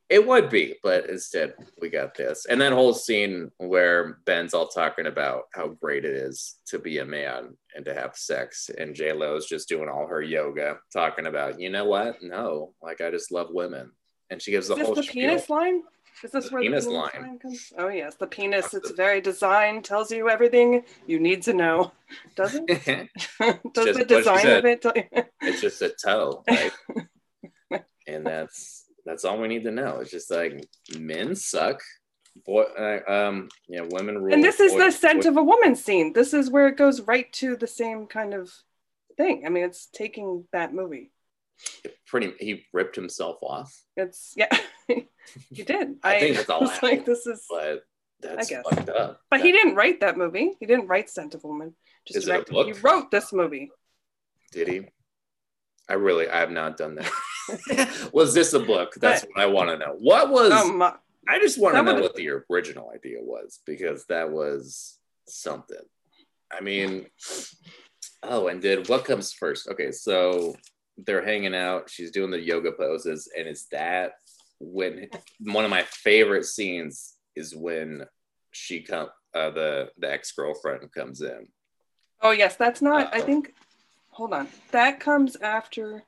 [0.09, 2.47] it would be, but instead we got this.
[2.47, 6.99] And that whole scene where Ben's all talking about how great it is to be
[6.99, 8.71] a man and to have sex.
[8.79, 12.23] And J Lo's just doing all her yoga, talking about, you know what?
[12.23, 13.91] No, like I just love women.
[14.31, 15.29] And she gives the Is whole the spiel.
[15.29, 15.83] penis line?
[16.25, 17.11] Is this The where penis the line.
[17.21, 17.73] line comes?
[17.77, 18.73] Oh yes, the penis.
[18.75, 21.93] It's very designed, tells you everything you need to know.
[22.37, 22.67] Does it?
[23.75, 25.05] Does just the design of it tell you?
[25.43, 26.73] it's just a toe, right?
[28.07, 29.99] and that's that's all we need to know.
[30.01, 30.65] It's just like
[30.99, 31.81] men suck.
[32.45, 34.33] Boy, uh, um, yeah, women rule.
[34.33, 36.13] And this is boy- the scent boy- of a woman scene.
[36.13, 38.51] This is where it goes right to the same kind of
[39.17, 39.45] thing.
[39.47, 41.13] I mean, it's taking that movie.
[42.07, 42.33] Pretty.
[42.39, 43.75] He ripped himself off.
[43.97, 44.49] It's yeah,
[44.89, 45.97] he did.
[46.03, 47.83] I think that's all was like this is, but
[48.21, 48.65] that's guess.
[48.69, 49.21] fucked up.
[49.31, 50.57] but he didn't write that movie.
[50.59, 51.75] He didn't write Scent of Woman.
[52.07, 52.53] Just Is it a directed.
[52.53, 52.67] book?
[52.67, 53.71] He wrote this movie.
[54.53, 54.83] Did he?
[55.89, 58.09] I really, I have not done that.
[58.13, 58.95] was this a book?
[58.97, 59.95] That's what I want to know.
[59.99, 60.53] What was?
[60.53, 60.83] Um,
[61.29, 65.77] I just want to know what the original idea was because that was something.
[66.51, 67.07] I mean,
[68.23, 69.69] oh, and did what comes first?
[69.69, 70.55] Okay, so
[70.99, 71.91] they're hanging out.
[71.91, 74.13] She's doing the yoga poses, and it's that
[74.61, 75.09] when
[75.41, 78.07] one of my favorite scenes is when
[78.53, 81.49] she come uh, the the ex girlfriend comes in.
[82.23, 83.15] oh yes, that's not.
[83.15, 83.27] I Uh-oh.
[83.27, 83.55] think.
[84.11, 84.49] Hold on.
[84.73, 86.05] That comes after.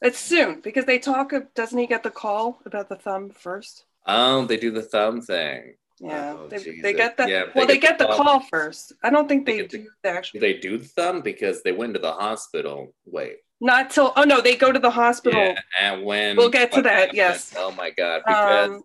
[0.00, 1.32] It's soon because they talk.
[1.34, 3.84] Of, doesn't he get the call about the thumb first?
[4.06, 5.74] Oh, they do the thumb thing.
[6.00, 7.28] Yeah, Oh, they, they get that.
[7.28, 8.24] Yeah, well, they get the call.
[8.24, 8.94] call first.
[9.02, 10.40] I don't think They they, get the- do the actual.
[10.40, 12.94] They do the thumb because they went to the hospital?
[13.04, 13.36] Wait.
[13.60, 14.12] Not till.
[14.16, 15.38] Oh no, they go to the hospital.
[15.40, 17.54] Yeah, and when We'll get to that, happened- yes.
[17.58, 18.22] Oh my god!
[18.26, 18.82] Because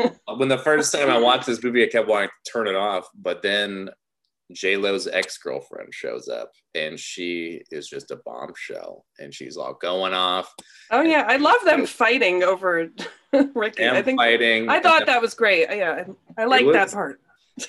[0.00, 2.74] Um, when the first time I watched this movie, I kept wanting to turn it
[2.74, 3.90] off, but then
[4.52, 9.74] J Lo's ex girlfriend shows up, and she is just a bombshell, and she's all
[9.74, 10.52] going off
[10.90, 12.88] oh yeah, I love them fighting over
[13.54, 13.86] Ricky.
[13.88, 14.68] I think fighting.
[14.68, 15.68] I thought that was great.
[15.70, 16.04] Yeah,
[16.36, 17.20] I, I like that part.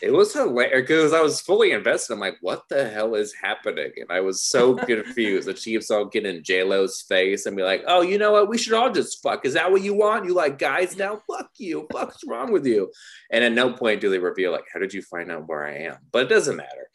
[0.02, 2.14] It was hilarious because I was fully invested.
[2.14, 3.92] I'm like, what the hell is happening?
[3.98, 5.48] And I was so confused.
[5.48, 8.50] The Chiefs all get in J Lo's face and be like, oh, you know what?
[8.50, 9.46] We should all just fuck.
[9.46, 10.26] Is that what you want?
[10.26, 11.22] You like guys now?
[11.30, 11.88] Fuck you.
[11.92, 12.92] Fuck's wrong with you?
[13.32, 15.78] And at no point do they reveal like, how did you find out where I
[15.84, 15.98] am?
[16.12, 16.90] But it doesn't matter.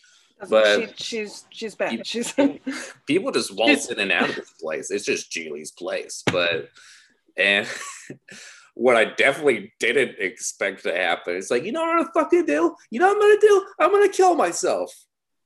[0.49, 1.93] But- she, she's she's bad.
[1.93, 2.33] You- She's
[3.07, 4.91] People just waltz in and out of this place.
[4.91, 6.25] It's just Gigli's place.
[6.27, 6.71] But
[7.37, 7.69] and
[8.75, 12.47] what I definitely didn't expect to happen It's like, you know what I'm gonna fucking
[12.47, 12.75] do?
[12.91, 13.67] You know what I'm gonna do?
[13.79, 14.93] I'm gonna kill myself.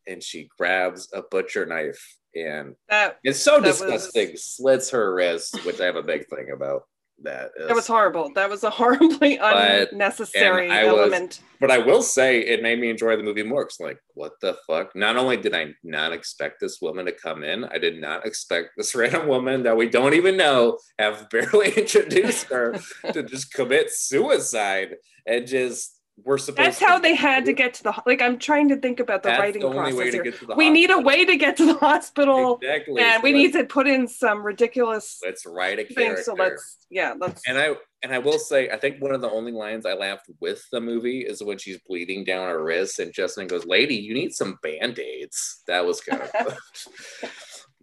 [0.07, 5.15] And she grabs a butcher knife and that it's so That was- disgusting, slits her
[5.15, 6.83] wrist, which I have a big thing about
[7.23, 7.51] that.
[7.59, 8.31] that was horrible.
[8.35, 11.41] That was a horribly But- unnecessary I was- element.
[11.61, 13.65] But I will say it made me enjoy the movie more.
[13.65, 14.95] Cause like, what the fuck?
[14.95, 18.71] Not only did I not expect this woman to come in, I did not expect
[18.77, 22.75] this random woman that we don't even know have barely introduced her
[23.13, 24.97] to just commit suicide
[25.27, 26.67] and just we're supposed.
[26.67, 28.23] That's how they had to get to the like.
[28.23, 30.23] I'm trying to think about the That's writing the only process way to here.
[30.23, 33.33] get to the We need a way to get to the hospital, exactly, and we
[33.33, 36.23] need to put in some ridiculous Let's write a character.
[36.23, 37.43] So let's yeah, let's.
[37.49, 37.75] And I
[38.05, 40.81] and I will say, I think one of the only lines I laughed with the
[40.81, 44.59] movie is when she's bleeding down her wrist, and Justin goes, "Lady, you need some
[44.63, 46.31] band aids." That was kind of.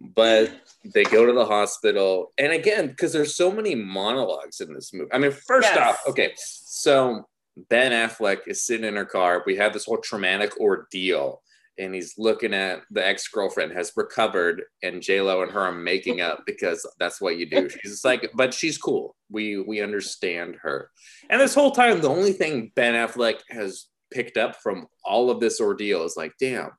[0.00, 0.52] but
[0.94, 5.10] they go to the hospital, and again, because there's so many monologues in this movie.
[5.12, 5.76] I mean, first Yes.
[5.76, 9.42] off, okay, so Ben Affleck is sitting in her car.
[9.46, 11.42] We have this whole traumatic ordeal.
[11.78, 15.72] And he's looking at the ex girlfriend has recovered, and J Lo and her are
[15.72, 17.68] making up because that's what you do.
[17.82, 19.16] She's just like, but she's cool.
[19.30, 20.90] We we understand her.
[21.30, 25.40] And this whole time, the only thing Ben Affleck has picked up from all of
[25.40, 26.72] this ordeal is like, damn,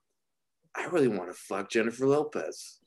[0.75, 2.79] I really want to fuck Jennifer Lopez.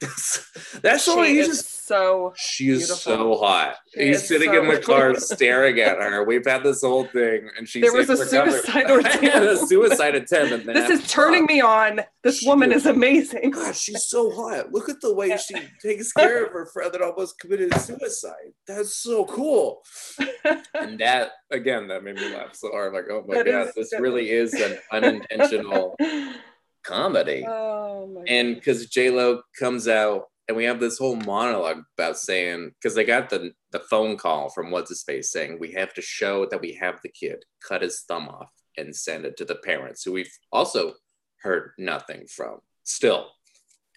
[0.82, 2.96] That's, all he's just so she is Beautiful.
[2.96, 3.76] so hot.
[3.94, 6.22] She He's sitting so in the car staring at her.
[6.24, 10.66] We've had this whole thing, and she's There was a suicide a suicide attempt.
[10.66, 12.00] This is turning me on.
[12.22, 13.50] This She woman is- is amazing.
[13.50, 14.70] God, she's so hot.
[14.72, 18.52] Look at the way she takes care of her friend that almost committed suicide.
[18.68, 19.82] That's so cool.
[20.74, 22.92] and that again, that made me laugh so hard.
[22.92, 25.96] Like, oh my That god, is this really is an unintentional
[26.88, 27.44] comedy.
[27.46, 32.18] Oh my and because J Lo comes out and we have this whole monologue about
[32.18, 35.92] saying because they got the the phone call from what's his face saying we have
[35.94, 39.44] to show that we have the kid, cut his thumb off, and send it to
[39.44, 40.94] the parents who we've also
[41.42, 43.28] heard nothing from still.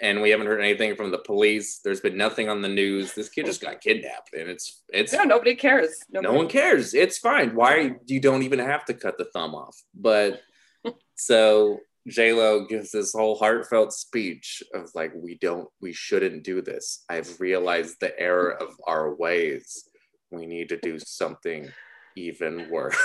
[0.01, 1.79] And we haven't heard anything from the police.
[1.83, 3.13] There's been nothing on the news.
[3.13, 5.91] This kid just got kidnapped, and it's it's Yeah, nobody cares.
[6.09, 6.93] no Nobody- one cares.
[6.95, 7.53] It's fine.
[7.55, 9.77] Why you don't even have to cut the thumb off?
[9.93, 10.41] But
[11.15, 16.61] so J Lo gives this whole heartfelt speech of like, we don't, we shouldn't do
[16.61, 17.03] this.
[17.09, 19.83] I've realized the error of our ways.
[20.31, 21.69] We need to do something
[22.15, 22.97] even worse.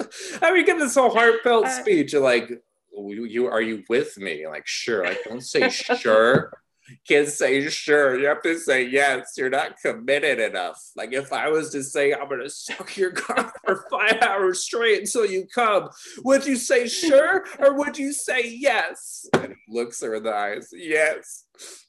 [0.42, 2.50] I mean, give this whole heartfelt Uh, speech of like,
[2.92, 4.46] you, you are you with me?
[4.46, 5.04] Like, sure.
[5.04, 6.52] Like, don't say sure.
[7.06, 8.18] Can't say sure.
[8.18, 9.34] You have to say yes.
[9.36, 10.80] You're not committed enough.
[10.96, 15.00] Like if I was to say I'm gonna suck your cock for five hours straight
[15.00, 15.88] until you come,
[16.24, 19.26] would you say sure or would you say yes?
[19.34, 20.68] And he looks her in the eyes.
[20.72, 21.44] Yes,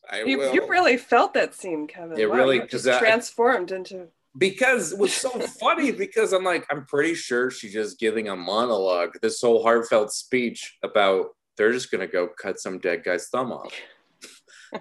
[0.10, 0.54] I You, will.
[0.54, 2.20] you really felt that scene, Kevin.
[2.20, 4.08] It Wow, really- you 'cause just I- transformed into.
[4.38, 8.36] because it was so funny because I'm like, I'm pretty sure she's just giving a
[8.36, 13.52] monologue, this whole heartfelt speech about they're just gonna go cut some dead guy's thumb
[13.52, 13.74] off.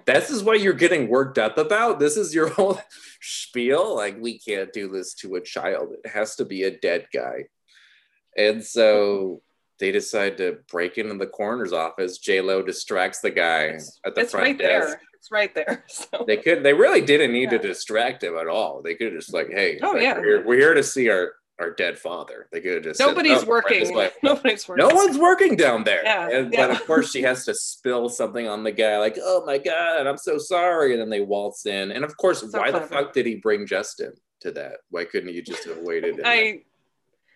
[0.05, 1.99] This is what you're getting worked up about.
[1.99, 2.79] This is your whole
[3.21, 3.95] spiel.
[3.95, 5.93] Like, we can't do this to a child.
[6.03, 7.45] It has to be a dead guy.
[8.37, 9.41] And so
[9.79, 12.17] they decide to break into the coroner's office.
[12.19, 14.87] J Lo distracts the guy It's, at the it's front right desk.
[14.87, 15.01] there.
[15.15, 15.83] It's right there.
[15.89, 16.63] So They could.
[16.63, 18.81] They really didn't need to distract him at all.
[18.81, 20.17] They could have just like, hey, Oh, like, yeah.
[20.17, 22.47] we're, here, we're here to see our our dead father.
[22.51, 23.93] They could just said, nobody's "Oh, working.
[23.95, 24.87] way." Nobody's working.
[24.87, 26.01] No one's working down there.
[26.03, 26.67] Yeah, And, yeah.
[26.67, 30.07] But of course, she has to spill something on the guy, like, "Oh my god,
[30.07, 31.91] I'm so sorry," and then they waltz in.
[31.91, 34.77] And of course, So why the fuck did he bring Justin to that?
[34.89, 36.17] Why couldn't you just have waited?
[36.17, 36.61] and- I,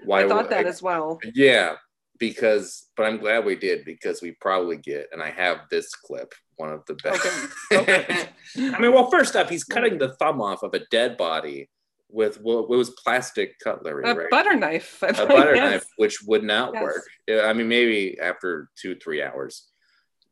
[0.03, 1.19] why I thought that I- as well.
[1.33, 1.75] yeah,
[2.19, 6.33] because, but I'm glad we did because we probably get, and I have this clip,
[6.57, 7.25] one of the best.
[7.71, 8.01] Okay.
[8.01, 8.27] Okay.
[8.75, 11.69] I mean, well, first up, he's cutting the thumb off of a dead body
[12.09, 14.29] with what was plastic cutlery, A right?
[14.29, 15.03] butter knife.
[15.03, 15.71] I a think, butter yes.
[15.71, 16.83] knife, which would not Yes.
[16.83, 17.03] work.
[17.45, 19.67] I mean, maybe after two, three hours.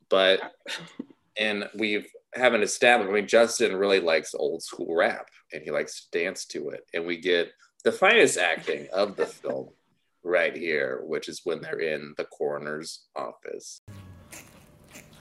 [0.10, 0.42] But,
[1.38, 6.08] and we've haven't established, I mean, Justin really likes old school rap and he likes
[6.08, 6.82] to dance to it.
[6.94, 7.52] And we get
[7.84, 9.70] the finest acting of the film
[10.24, 13.82] right here, which is when they're in the coroner's office.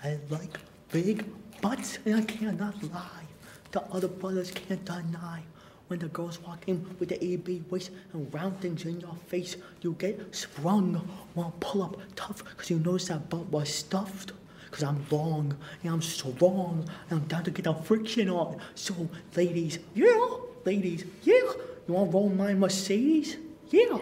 [0.04, 0.58] I like
[0.90, 1.24] big
[1.60, 3.24] butts, and I cannot lie.
[3.70, 5.42] The other brothers can't deny.
[5.88, 9.56] When the girls walk in with the AB waist and round things in your face,
[9.82, 11.06] you get sprung.
[11.34, 14.32] Wanna pull up tough, cause you notice that butt was stuffed.
[14.70, 18.58] Cause I'm long and I'm strong and I'm down to get the friction on.
[18.74, 20.28] So, ladies, yeah,
[20.64, 21.34] ladies, yeah.
[21.34, 23.36] You wanna roll my Mercedes?
[23.68, 23.98] Yeah.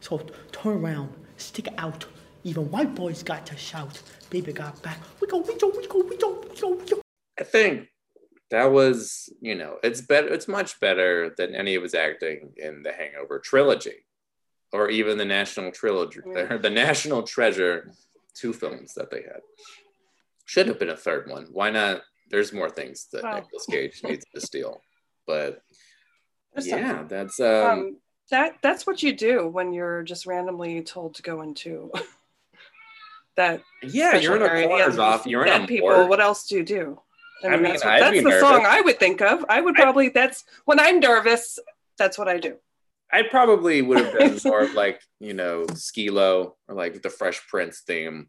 [0.00, 0.18] So
[0.50, 2.06] turn around, stick out.
[2.42, 4.02] Even white boys got to shout.
[4.30, 4.98] Baby got back.
[5.20, 7.00] We go, we go, we go, we go, we go, we go.
[7.38, 7.88] I think
[8.50, 10.28] that was, you know, it's better.
[10.28, 14.04] It's much better than any of his acting in the Hangover trilogy,
[14.72, 16.56] or even the National Trilogy, Yeah.
[16.60, 17.90] the National Treasure,
[18.34, 19.40] two films that they had.
[20.46, 21.46] Should have been a third one.
[21.52, 22.02] Why not?
[22.28, 23.36] There's more things that Wow.
[23.36, 24.80] Nicolas Cage needs to steal.
[25.26, 25.62] But
[26.52, 27.08] There's yeah, something.
[27.08, 27.96] that's um, um,
[28.30, 31.90] that that's what you do when you're just randomly told to go into
[33.36, 33.62] that.
[33.82, 34.16] yeah.
[34.16, 35.00] You're in a area.
[35.00, 35.26] off.
[35.26, 36.08] You're in a people.
[36.08, 37.00] What else do you do?
[37.44, 38.40] I mean, that's, what- I'd that's the nervous.
[38.40, 39.44] song I would think of.
[39.48, 40.08] I would I- probably.
[40.10, 41.58] that's when I'm nervous.
[41.98, 42.56] That's what I do.
[43.12, 47.46] I probably would have been more of like, you know, Skee-Lo or like the Fresh
[47.48, 48.28] Prince theme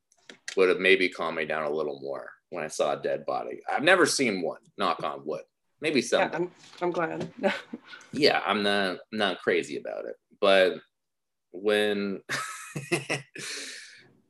[0.57, 3.61] would have maybe calmed me down a little more when I saw a dead body.
[3.71, 5.43] I've never seen one, knock on wood.
[5.81, 6.21] Maybe some.
[6.21, 6.51] Yeah, I'm.
[6.81, 7.31] I'm glad.
[8.11, 10.15] Yeah, I'm not not crazy about it.
[10.41, 10.79] But
[11.51, 12.21] when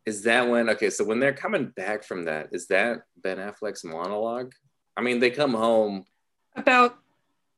[0.06, 3.84] is that when okay, so when they're coming back from that, is that Ben Affleck's
[3.84, 4.54] monologue?
[5.02, 6.06] I mean, they come home.
[6.56, 6.95] About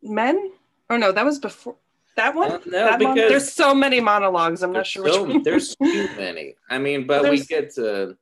[0.01, 0.53] men?
[0.89, 1.75] Or no, that was before
[2.15, 2.51] that one.
[2.51, 4.63] Uh, no, that mon- because- there's so many monologues.
[4.63, 5.43] I'm not There's sure which one.
[5.43, 6.55] there's too many.
[6.69, 8.15] I mean, but we get to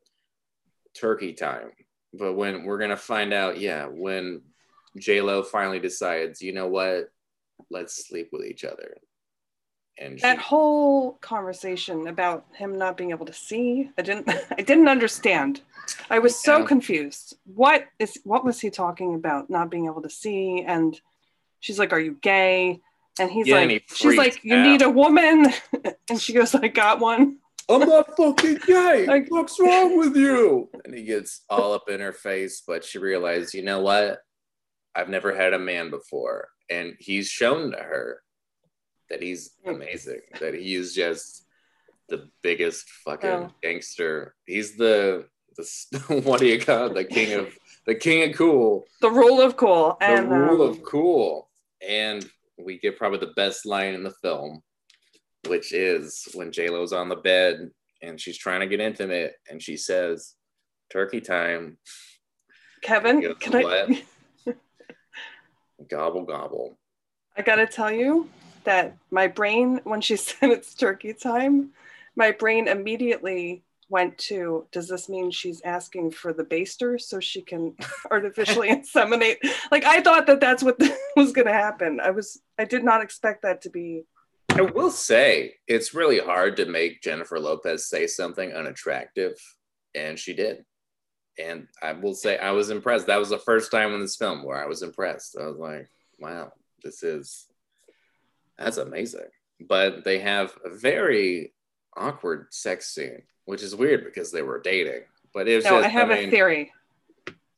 [0.96, 1.72] turkey time.
[2.14, 4.42] But when we're gonna find out, yeah, when
[4.98, 7.12] J Lo finally decides, you know what,
[7.70, 8.98] let's sleep with each other,
[10.02, 14.28] and she, that whole conversation about him not being able to see i didn't
[14.58, 15.62] i didn't understand
[16.10, 16.66] i was so Yeah.
[16.66, 21.00] confused what is what was he talking about not being able to see and
[21.60, 22.82] she's like are you gay
[23.20, 24.66] and he's Yeah, and like he she's like you out.
[24.68, 25.38] need a woman
[26.10, 27.38] and she goes i got one
[27.70, 29.06] I'm not fucking gay.
[29.08, 30.68] Like- What's wrong with you?
[30.84, 34.20] And he gets all up in her face, but she realized, you know what?
[34.94, 36.50] I've never had a man before.
[36.70, 38.24] And he's shown to her
[39.12, 41.46] that he's amazing, that he's just
[42.08, 43.52] the biggest fucking Oh.
[43.62, 44.36] gangster.
[44.46, 45.26] He's the,
[45.58, 46.94] the what do you call it?
[46.94, 47.54] The king of
[47.86, 49.98] the king of cool, The rule of cool.
[50.00, 51.50] the And rule um, of cool.
[51.88, 52.26] And
[52.58, 54.62] we get probably the best line in the film,
[55.48, 57.70] which is when J Lo's on the bed
[58.02, 60.36] and she's trying to get intimate, and she says,
[60.92, 61.78] "Turkey time,
[62.82, 64.04] Kevin, Guess can I?
[65.90, 66.78] gobble gobble."
[67.38, 68.30] I gotta tell you
[68.64, 71.72] that my brain, when she said it's turkey time,
[72.16, 77.42] my brain immediately went to, does this mean she's asking for the baster so she
[77.42, 77.76] can
[78.12, 79.38] artificially inseminate?
[79.72, 80.82] Like I thought that that's what
[81.16, 82.00] was gonna happen.
[82.00, 84.06] I was, I did not expect that to be.
[84.50, 89.34] I will say it's really hard to make Jennifer Lopez say something unattractive,
[89.96, 90.66] and she did.
[91.40, 93.08] And I will say I was impressed.
[93.08, 95.38] That was the first time in this film where I was impressed.
[95.40, 95.88] I was like,
[96.20, 96.52] wow,
[96.84, 97.48] this is
[98.64, 99.28] that's amazing.
[99.60, 101.54] But they have a very
[101.96, 105.02] awkward sex scene, which is weird because they were dating.
[105.34, 106.72] But it was No, just, I have mean, a theory.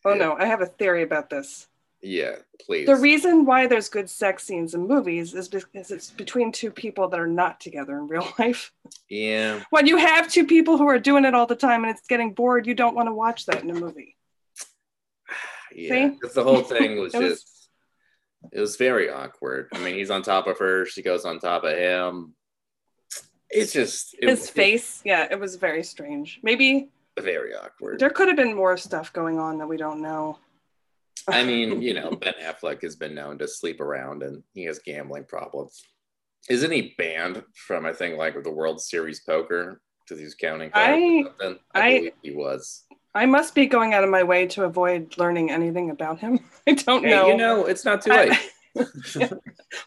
[0.05, 0.15] Oh Yeah.
[0.15, 1.67] no, I have a theory about this.
[2.01, 2.85] Yeah, please.
[2.85, 7.07] The reason why there's good sex scenes in movies is because it's between two people
[7.07, 8.73] that are not together in real life.
[9.07, 12.05] yeah, when you have two people who are doing it all the time and it's
[12.07, 14.17] getting bored, you don't want to watch that in a movie.
[15.73, 16.11] yeah.
[16.33, 17.62] The whole thing was- just
[18.51, 19.67] it was very awkward.
[19.73, 22.35] I mean, he's on top of her, she goes on top of him.
[23.49, 26.39] It's just it His face, yeah, it was very strange.
[26.43, 26.89] Maybe
[27.19, 27.99] very awkward.
[27.99, 30.39] there could have been more stuff going on that we don't know.
[31.27, 34.79] I mean, you know, Ben Affleck has been known to sleep around and he has
[34.79, 35.83] gambling problems.
[36.49, 41.25] Isn't he banned from I think like the World Series poker because he's counting I-?
[41.39, 42.85] I, I- believe he was.
[43.15, 46.39] I must be going out of my way to avoid learning anything about him.
[46.67, 47.27] I don't Hey, know.
[47.27, 48.39] you know, it's not too I- late.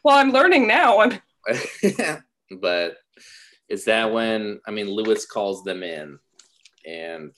[0.05, 1.01] well, I'm learning now.
[1.01, 1.21] I'm
[2.61, 2.97] but
[3.69, 6.19] is that when I mean Lewis calls them in
[6.87, 7.33] and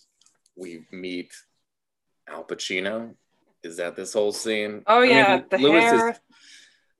[0.56, 1.32] we meet
[2.28, 3.14] Al Pacino?
[3.64, 4.82] Is that this whole scene?
[4.86, 6.18] oh I mean, yeah, the Lewis's- hair.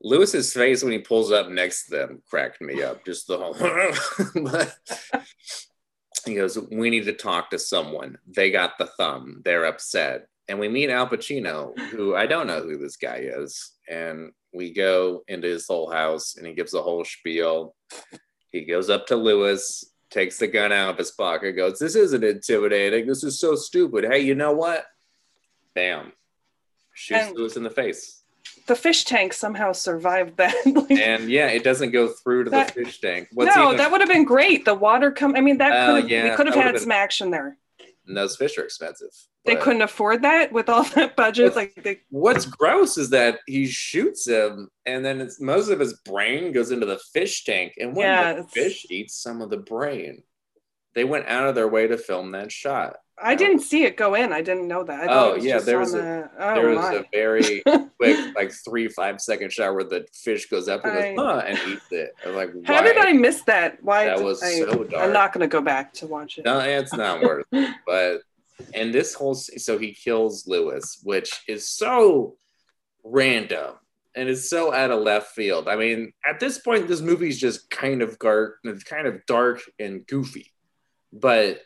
[0.01, 3.05] Lewis's face when he pulls up next to them cracked me up.
[3.05, 3.53] Just the whole.
[4.45, 4.77] but
[6.27, 8.19] he goes, "We need to talk to someone.
[8.27, 9.43] They got the thumb.
[9.45, 13.73] They're upset." And we meet Al Pacino, who I don't know who this guy is,
[13.89, 17.75] and we go into his whole house, and he gives a whole spiel.
[18.51, 22.25] He goes up to Lewis, takes the gun out of his pocket, goes, "This isn't
[22.25, 23.07] intimidating.
[23.07, 24.05] This is so stupid.
[24.05, 24.87] Hey, you know what?"
[25.75, 26.13] Bam,
[26.95, 28.18] shoots And- Lewis in the face.
[28.69, 30.55] The fish tank somehow survived that.
[30.67, 33.29] Like, and yeah, it doesn't go through to That- the fish tank.
[33.33, 34.65] What's no, even, that would have been great.
[34.65, 35.35] The water come.
[35.35, 36.11] I mean, that Oh, could have.
[36.11, 37.57] yeah, we could have had would've some action there.
[38.07, 39.09] and those fish are expensive.
[39.45, 41.45] They couldn't afford that with all that budget.
[41.47, 45.81] What's- Like they, What's gross is that he shoots him, and then it's most of
[45.81, 49.49] his brain goes into the fish tank, and when Yeah, the fish eats some of
[49.51, 50.23] the brain,
[50.95, 52.97] they went out of their way to film that shot.
[53.23, 54.33] I didn't see it go in.
[54.33, 55.09] I didn't know that.
[55.11, 56.95] I Oh, was yeah, there was a- the, oh there was my.
[56.95, 61.15] a very quick, like three five second shot where the fish goes up and I-
[61.15, 62.15] goes, huh, and eats it.
[62.25, 63.83] I was like, How did I miss that?
[63.83, 64.05] Why?
[64.07, 65.03] That was I, so dark.
[65.05, 66.45] I'm not going to go back to watch it.
[66.45, 67.75] No, it's not worth it.
[67.87, 68.23] But
[68.75, 72.37] and this whole so he kills Lewis, which is so
[73.05, 73.75] random
[74.15, 75.69] and it's so out of left field.
[75.69, 80.05] I mean, at this point, this movie's just kind of dark, kind of dark and
[80.07, 80.53] goofy,
[81.13, 81.61] but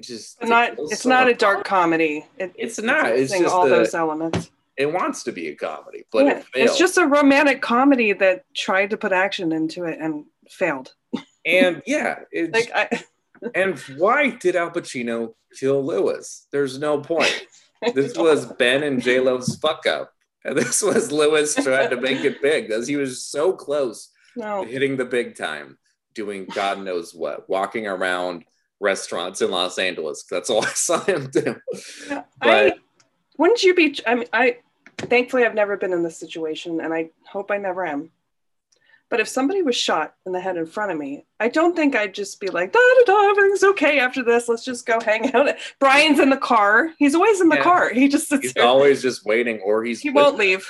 [0.00, 0.72] it's just But not.
[0.78, 2.26] It's not a dark comedy.
[2.38, 3.06] It, It's not.
[3.10, 4.50] It's just all the- those elements.
[4.76, 6.70] It wants to be a comedy, but Yeah, it fails.
[6.70, 10.94] it's just a romantic comedy that tried to put action into it and failed.
[11.44, 13.04] and yeah, it's Like I,
[13.54, 16.46] and why did Al Pacino kill Lewis?
[16.50, 17.44] There's no point.
[17.94, 20.12] This was Ben and J Lo's fuck up.
[20.46, 24.64] And this was Lewis trying to make it big because he was so close no.
[24.64, 25.76] to hitting the big time,
[26.14, 28.44] doing God knows what, walking around
[28.80, 30.24] restaurants in Los Angeles.
[30.30, 31.56] That's all I saw him do.
[32.10, 32.78] I But
[33.38, 33.98] wouldn't you be?
[34.06, 34.58] I mean, I
[34.98, 38.10] thankfully I've never been in this situation, and I hope I never am.
[39.08, 41.96] But if somebody was shot in the head in front of me, I don't think
[41.96, 44.48] I'd just be like, da da da, everything's okay after this.
[44.48, 45.48] Let's just go hang out.
[45.80, 46.90] Brian's in the car.
[46.96, 47.62] He's always in the Yeah.
[47.64, 47.88] car.
[47.92, 48.64] He just sits he's there.
[48.66, 50.64] always just waiting, or he's he won't leave.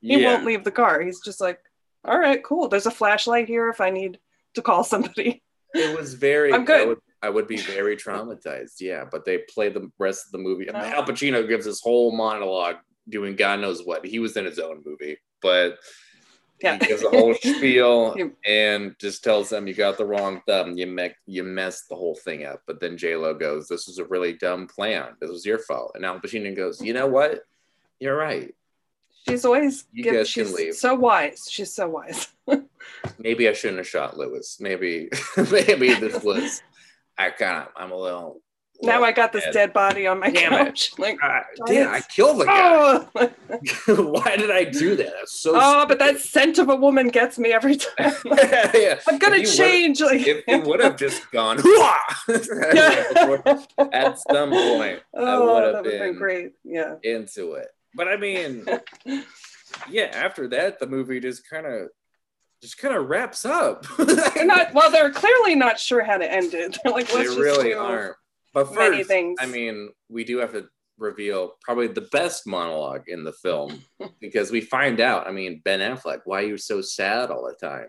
[0.00, 0.32] He Yeah.
[0.32, 1.00] won't leave the car.
[1.00, 1.60] He's just like,
[2.04, 2.68] all right, cool.
[2.68, 4.18] There's a flashlight here if I need
[4.54, 5.42] to call somebody.
[5.74, 6.52] It was very.
[6.52, 6.98] I'm good.
[7.22, 8.80] I would, be very traumatized.
[8.80, 10.66] Yeah, but they play the rest of the movie.
[10.66, 10.78] No.
[10.78, 12.76] Al Pacino gives this whole monologue
[13.08, 14.04] doing God knows what.
[14.04, 15.78] He was in his own movie, but
[16.62, 16.78] Yeah.
[16.80, 18.14] he gives a whole spiel
[18.44, 20.76] and just tells them you got the wrong thumb.
[20.76, 22.62] You me- you messed the whole thing up.
[22.66, 25.14] But then J Lo goes, "This was a really dumb plan.
[25.20, 27.40] This was your fault." And Al Pacino goes, "You know what?
[28.00, 28.54] You're right.
[29.28, 30.74] She's always You give- guys can leave.
[30.74, 31.48] so wise.
[31.50, 32.28] She's so wise.
[33.18, 34.58] Maybe I shouldn't have shot Lewis.
[34.60, 35.08] Maybe
[35.50, 36.62] maybe this was
[37.18, 38.40] I kind of I'm a little
[38.82, 39.52] now I got this Ed.
[39.52, 40.66] dead body on my Damn it.
[40.66, 40.90] couch.
[40.98, 41.94] Like, Ah, damn.
[41.94, 43.30] I killed the guy.
[43.88, 45.12] oh, Why did I do that?
[45.18, 45.52] That's so.
[45.54, 48.12] oh, but that scent of a woman gets me every time.
[48.74, 49.00] yeah.
[49.08, 50.02] I'm gonna change.
[50.02, 51.56] Like, If you would have just gone
[53.92, 56.52] at some point, I oh, would have would have been been great.
[56.62, 56.96] Yeah.
[57.02, 57.68] into it.
[57.94, 58.66] But I mean,
[59.90, 61.88] yeah, after that, the movie just kind of
[62.62, 63.86] just kind of wraps up.
[63.98, 64.74] They're not.
[64.74, 66.78] Well, they're clearly not sure how to end it.
[66.84, 68.16] They're like, they let's just really aren't.
[68.54, 69.38] But many first, things.
[69.40, 73.82] I mean, we do have to reveal probably the best monologue in the film
[74.20, 75.26] because we find out.
[75.26, 77.88] I mean, Ben Affleck, why are you so sad all the time?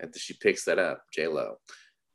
[0.00, 1.56] And she picks that up, J Lo,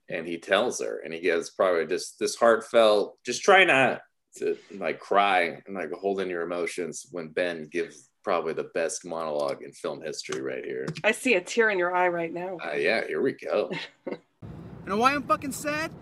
[0.09, 4.01] and he tells her, and he gives probably just this heartfelt, just try not
[4.38, 9.05] to like cry and like hold in your emotions when Ben gives probably the best
[9.05, 10.88] monologue in film history right here.
[11.03, 12.57] I see a tear in your eye right now.
[12.65, 13.71] Uh, yeah, here we go.
[14.86, 15.93] You know why I'm fucking sad?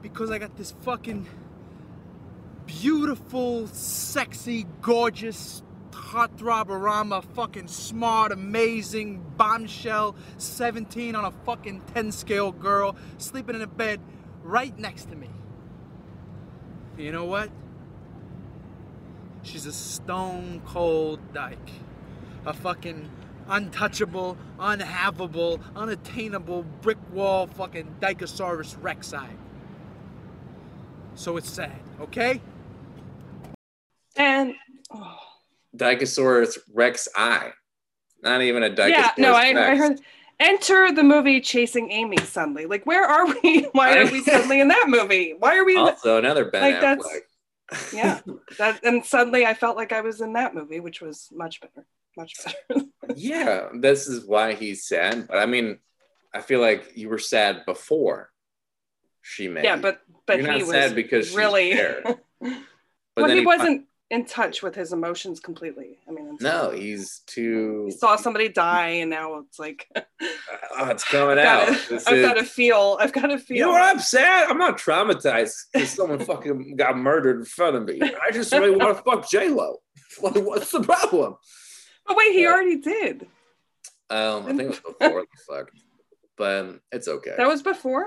[0.00, 1.26] Because I got this fucking
[2.64, 12.96] beautiful, sexy, gorgeous, heartthrob fucking smart, amazing, bombshell, 17 on a fucking 10 scale girl
[13.18, 14.00] sleeping in a bed
[14.42, 15.28] right next to me.
[16.96, 17.50] You know what?
[19.44, 21.70] She's a stone cold dyke.
[22.46, 23.08] A fucking
[23.48, 29.28] untouchable, unhavable, unattainable brick wall fucking Dicosaurus rexi.
[31.14, 32.40] So it's sad, okay?
[34.16, 34.54] And
[34.90, 35.18] oh,
[35.76, 37.52] Dicosaurus Rex I.
[38.22, 40.00] Not even a Dicosaurus yeah, no, I, I heard.
[40.40, 42.66] Enter the movie Chasing Amy suddenly.
[42.66, 43.68] Like, where are we?
[43.72, 45.34] Why are we suddenly in that movie?
[45.38, 45.76] Why are we?
[45.76, 47.20] In the, Also, another Ben Like, that's- Affleck.
[47.92, 48.20] Yeah,
[48.58, 51.86] that, and suddenly I felt like I was in that movie, which was much better,
[52.16, 52.86] much better.
[53.16, 55.26] yeah, this is why he's sad.
[55.28, 55.78] But I mean,
[56.34, 58.30] I feel like you were sad before
[59.22, 59.64] she made.
[59.64, 61.74] yeah, but but You're he was sad because really.
[61.74, 62.02] there.
[63.16, 65.98] But well, he fi- wasn't in touch with his emotions completely.
[66.08, 67.84] I mean, No, he's too.
[67.86, 69.86] he saw somebody die, and now it's like
[70.76, 71.68] Oh, it's coming out.
[71.68, 72.96] I've is- got to feel.
[73.00, 73.56] I've got to feel.
[73.56, 73.82] You know what?
[73.82, 74.48] I'm sad.
[74.50, 78.00] I'm not traumatized because someone fucking got murdered in front of me.
[78.02, 79.76] I just really want to fuck J Lo.
[80.22, 81.36] Like, what's the problem?
[82.06, 83.26] Oh wait, he already did.
[84.10, 85.70] Um, I think it was before the fuck,
[86.36, 87.34] but um, it's okay.
[87.36, 88.06] That was before.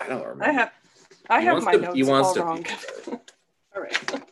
[0.00, 0.44] I don't remember.
[0.44, 0.72] I have.
[1.30, 2.66] I He have my to- notes all to wrong.
[3.76, 4.22] all right.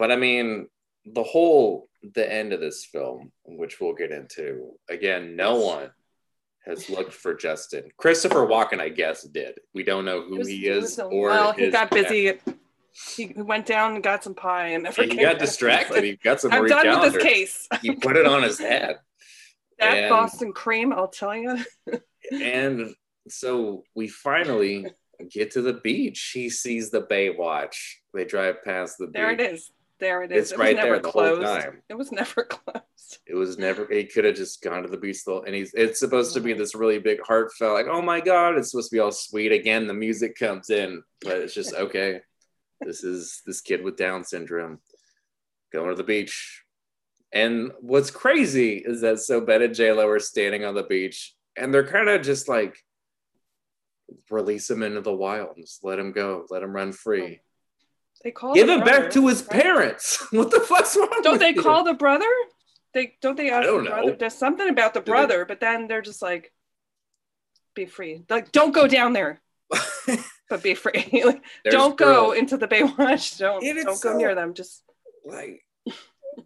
[0.00, 0.66] But I mean,
[1.04, 5.90] the whole the end of this film, which we'll get into again, no one
[6.66, 7.84] has looked for Justin.
[7.98, 9.54] Christopher Walken, I guess, did.
[9.74, 12.38] We don't know who was- he is a- or well, he got busy.
[13.16, 16.02] He went down and got some pie and never He came got distracted.
[16.02, 17.12] He got some I'm done Callender's.
[17.14, 17.68] with this case.
[17.82, 18.96] He put it on his head.
[19.78, 21.58] That And- Boston cream, I'll tell you.
[22.32, 22.94] And
[23.28, 24.86] so we finally
[25.30, 26.30] get to the beach.
[26.34, 27.76] He sees the Baywatch.
[28.14, 29.14] They drive past the beach.
[29.14, 29.70] There it is.
[30.00, 30.44] There it is.
[30.44, 31.42] It's it was right never there the whole closed.
[31.42, 31.82] time.
[31.88, 33.18] It was never closed.
[33.26, 33.86] It was never.
[33.90, 35.72] He could have just gone to the beach though, and he's.
[35.74, 38.96] It's supposed to be this really big heartfelt, like, oh my god, it's supposed to
[38.96, 39.52] be all sweet.
[39.52, 42.20] Again, the music comes in, but it's just okay.
[42.80, 44.80] This is this kid with Down syndrome
[45.72, 46.64] going to the beach.
[47.32, 51.34] And what's crazy is that so Ben and J Lo are standing on the beach,
[51.56, 52.76] and they're kind of just like
[54.30, 57.49] release him into the wild, and just let him go, let him run free, oh.
[58.22, 59.62] They call give the him brother, back to his right?
[59.62, 60.26] parents.
[60.32, 61.20] What the fuck's wrong?
[61.22, 61.62] Don't they you?
[61.62, 62.26] call the brother?
[62.92, 63.96] They don't they ask don't the know.
[63.96, 64.16] brother?
[64.18, 66.52] There's something about the Do they- brother, but then they're just like,
[67.74, 68.24] be free.
[68.28, 69.40] Like, don't go down there,
[70.50, 71.22] but be free.
[71.24, 73.38] like, don't go into the Baywatch.
[73.38, 74.54] Don't don't go so- near them.
[74.54, 74.82] Just
[75.24, 75.62] like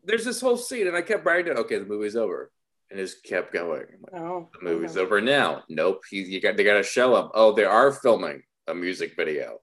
[0.05, 2.51] there's this whole scene and I kept writing okay, the movie's over.
[2.91, 3.87] And just kept going.
[4.13, 5.65] Like, oh, the movie's over now.
[5.71, 6.03] Nope.
[6.11, 7.31] He, you got they gotta show him.
[7.35, 9.61] Oh, they are filming a music video.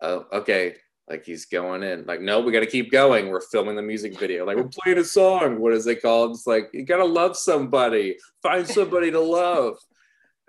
[0.00, 0.76] Oh, okay.
[1.08, 2.06] Like he's going in.
[2.06, 3.28] Like, no, we gotta keep going.
[3.28, 4.46] We're filming the music video.
[4.46, 5.60] Like, we're playing a song.
[5.60, 6.30] What is it called?
[6.32, 8.16] It's like you gotta love somebody.
[8.42, 9.76] Find somebody to love.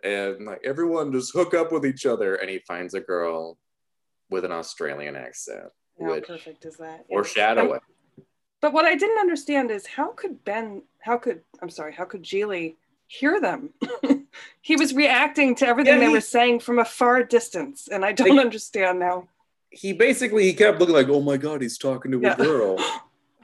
[0.03, 2.35] And like everyone just hook up with each other.
[2.35, 3.57] And he finds a girl
[4.29, 5.65] with an Australian accent.
[5.99, 7.05] How which perfect is that?
[7.09, 7.79] foreshadowing.
[8.61, 12.23] But what I didn't understand is how could Ben, how could, I'm sorry, how could
[12.23, 12.75] Gigli
[13.07, 13.71] hear them?
[14.61, 17.87] he was reacting to everything Yeah, they were saying from a far distance.
[17.91, 19.27] And I don't Like- understand now.
[19.75, 22.33] He basically he kept looking like, oh my god, he's talking to Yeah.
[22.33, 22.77] a girl.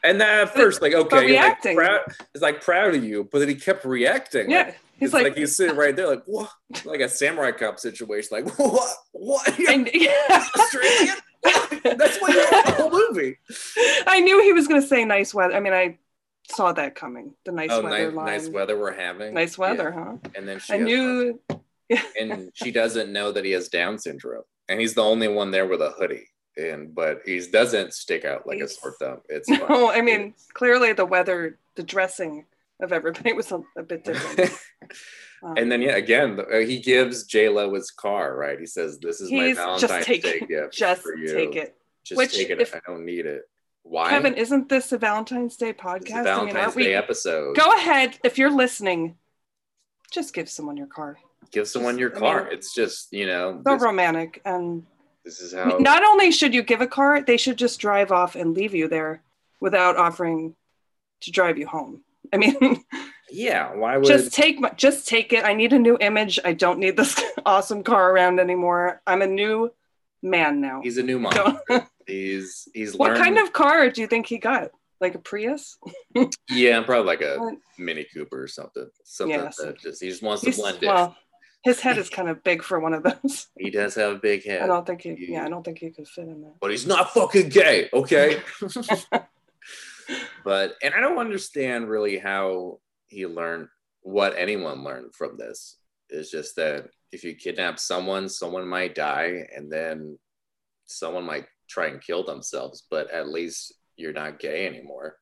[0.03, 1.99] And then at first, like, okay, like proud,
[2.33, 4.49] it's like proud of you, but then he kept reacting.
[4.49, 4.63] Yeah.
[4.63, 6.49] Like, He's it's like, like, he's sitting right there, like what,
[6.85, 9.59] like a samurai cop situation, like what, what?
[9.59, 10.43] And, yeah.
[10.57, 11.15] Australian?
[11.43, 13.37] That's what the whole movie.
[14.07, 15.53] I knew he was going to say nice weather.
[15.53, 15.99] I mean, I
[16.49, 17.35] saw that coming.
[17.45, 18.25] The nice Oh, weather nice, line.
[18.25, 19.35] nice weather we're having.
[19.35, 20.03] Nice weather, Yeah.
[20.03, 20.17] huh?
[20.33, 21.39] And then she I knew.
[22.19, 25.67] and she doesn't know that he has Down syndrome, and he's the only one there
[25.67, 26.27] with a hoodie.
[26.57, 29.21] and but he doesn't stick out like He's- a sore thumb.
[29.29, 29.47] It's.
[29.69, 32.45] No, I mean clearly the weather, the dressing
[32.81, 34.51] of everybody was a, a bit different.
[35.43, 38.35] Um, and then yeah, again, uh, he gives J Lo his car.
[38.37, 38.59] Right?
[38.59, 40.47] He says, "This is my Valentine's Day it.
[40.47, 41.33] gift just for you.
[41.33, 41.75] take it.
[42.03, 42.61] Just Which, take it.
[42.61, 43.41] if- I don't need it.
[43.81, 44.09] Why?
[44.11, 46.11] Kevin, isn't this a Valentine's Day podcast?
[46.11, 46.83] I mean, Valentine's we?
[46.83, 47.55] Day episode.
[47.57, 49.15] Go ahead if you're listening.
[50.11, 51.17] Just give someone your car.
[51.51, 52.43] Give someone your I car.
[52.43, 53.61] mean, it's just you know.
[53.65, 54.85] So This, romantic, and
[55.25, 55.77] this is how.
[55.79, 58.87] not only should you give a car, they should just drive off and leave you
[58.87, 59.21] there
[59.59, 60.55] without offering
[61.21, 62.03] to drive you home.
[62.33, 62.83] I mean,
[63.31, 63.73] yeah.
[63.73, 64.05] Why would?
[64.05, 65.43] just take my, just take it.
[65.43, 66.39] I need a new image.
[66.45, 69.01] I don't need this awesome car around anymore.
[69.05, 69.71] I'm a new
[70.23, 70.81] man now.
[70.81, 71.59] he's a new mom.
[72.07, 73.23] He's he's what learned.
[73.23, 74.71] kind of car do you think he got?
[74.99, 75.77] Like a Prius?
[76.49, 77.37] Yeah, probably like a?
[77.77, 78.87] Mini Cooper or something.
[79.03, 80.89] Something Yeah, so- that just he just wants to He's- blend in.
[80.89, 81.15] well,
[81.63, 83.47] his head is kind of big for one of those.
[83.57, 84.61] he does have a big head.
[84.61, 85.27] I don't think he.
[85.29, 86.53] Yeah, I don't think he could fit in there.
[86.59, 88.41] but he's not fucking gay, okay?
[90.43, 93.67] but and I don't understand really how he learned
[94.01, 95.77] what anyone learned from this.
[96.09, 100.17] It's just that if you kidnap someone, someone might die, and then
[100.85, 105.17] someone might try and kill themselves, but at least you're not gay anymore.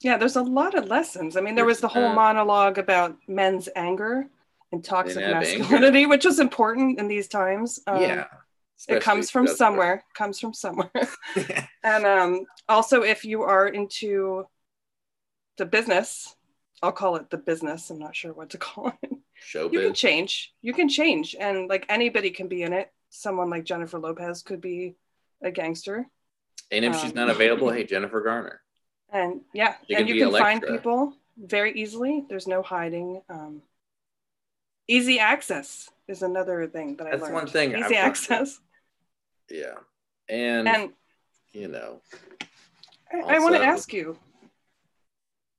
[0.00, 1.36] Yeah, there's a lot of lessons.
[1.36, 4.28] I mean, there was the whole monologue about men's anger
[4.72, 5.40] and toxic anger.
[5.40, 7.80] masculinity, which was important in these times.
[7.86, 8.26] Um, yeah.
[8.88, 10.04] it comes from somewhere.
[10.14, 10.90] Comes from somewhere.
[11.82, 14.46] and um, also, if you are into
[15.56, 16.34] the business,
[16.82, 17.90] I'll call it the business.
[17.90, 19.10] I'm not sure what to call it.
[19.52, 19.72] Showbiz.
[19.72, 20.52] You can change.
[20.62, 22.92] You can change, and like anybody can be in it.
[23.10, 24.96] Someone like Jennifer Lopez could be
[25.42, 26.06] a gangster.
[26.70, 28.60] And if she's um, not available, hey, Jennifer Garner.
[29.10, 33.62] and yeah You and can you can find people very easily there's no hiding um,
[34.88, 37.20] easy access is another thing that i learned.
[37.20, 37.96] That's learned one thing I easy learned.
[37.96, 38.60] access
[39.50, 39.74] Yeah.
[40.28, 40.92] And, and
[41.52, 42.00] you know,
[43.12, 44.18] i, I want to ask you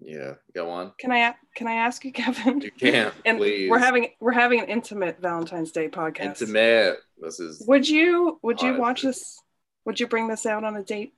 [0.02, 0.94] yeah, go on.
[0.98, 3.70] can I can i ask you kevin You can, and please.
[3.70, 6.98] we're having we're having an intimate valentine's day podcast intimate.
[7.22, 9.40] This is would you would you watch it's- this
[9.86, 11.14] would you bring this out on a date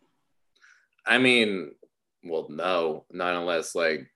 [1.05, 1.72] I mean,
[2.24, 4.07] well, no, not unless like,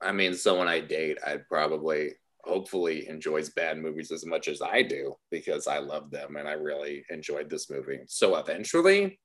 [0.00, 2.14] I mean, someone I date, I'd probably,
[2.44, 6.52] hopefully, enjoys bad movies as much as I do because I love them and I
[6.52, 8.00] really enjoyed this movie.
[8.06, 9.20] So eventually,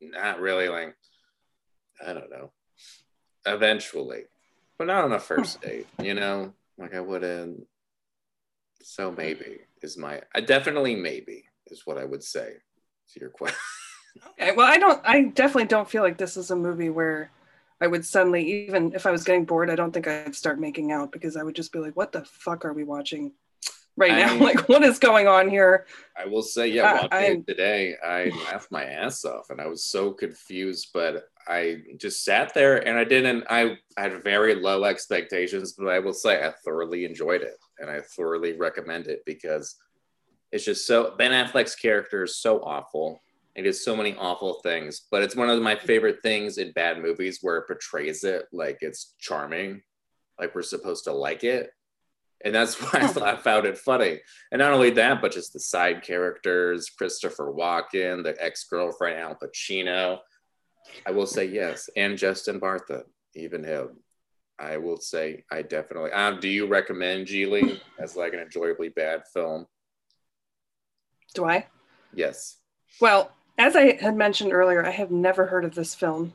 [0.00, 0.94] not really like,
[2.04, 2.52] I don't know,
[3.46, 4.24] eventually,
[4.78, 7.66] but not on a first date, you know, like I wouldn't.
[8.82, 12.54] So maybe is my, I definitely maybe is what I would say
[13.12, 13.58] to your question.
[14.38, 15.00] Okay, well, I don't.
[15.04, 17.30] I definitely don't feel like this is a movie where
[17.82, 20.92] I would suddenly, even if I was getting bored, I don't think I'd start making
[20.92, 23.32] out because I would just be like, "What the fuck are we watching
[23.96, 24.38] right now?
[24.48, 28.30] Like, what is going on here?" I will say, yeah, Uh, watching it today, I
[28.46, 32.96] laughed my ass off and I was so confused, but I just sat there and
[32.96, 37.42] I didn't, I, I had very low expectations, but I will say I thoroughly enjoyed
[37.42, 39.74] it and I thoroughly recommend it because
[40.52, 43.20] it's just so, Ben Affleck's character is so awful.
[43.54, 47.02] It is so many awful things, but it's one of my favorite things in bad
[47.02, 49.82] movies where it portrays it like it's charming,
[50.40, 51.70] like we're supposed to like it.
[52.44, 54.20] And that's why I, thought- I found it funny.
[54.50, 60.18] And not only that, but just the side characters, Christopher Walken, the ex-girlfriend Al Pacino.
[61.06, 63.02] I will say yes, and Justin Bartha,
[63.34, 63.98] even him.
[64.58, 66.10] I will say I definitely.
[66.12, 69.66] Um, do you recommend Gigli as like an enjoyably bad film?
[71.34, 71.66] Do I?
[72.14, 72.58] Yes.
[73.00, 73.30] Well,
[73.62, 76.34] as I had mentioned earlier, I have never heard of this film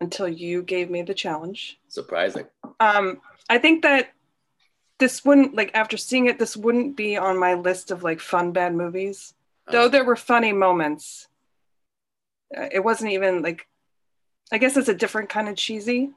[0.00, 1.78] until you gave me the challenge.
[1.88, 2.46] Surprising.
[2.80, 4.08] Um, I think that
[4.98, 8.52] this wouldn't like after seeing it, this wouldn't be on my list of like fun
[8.52, 9.34] bad movies.
[9.70, 11.28] Though Um, there were funny moments,
[12.56, 13.68] uh, it wasn't even like.
[14.52, 16.10] I guess it's a different kind of cheesy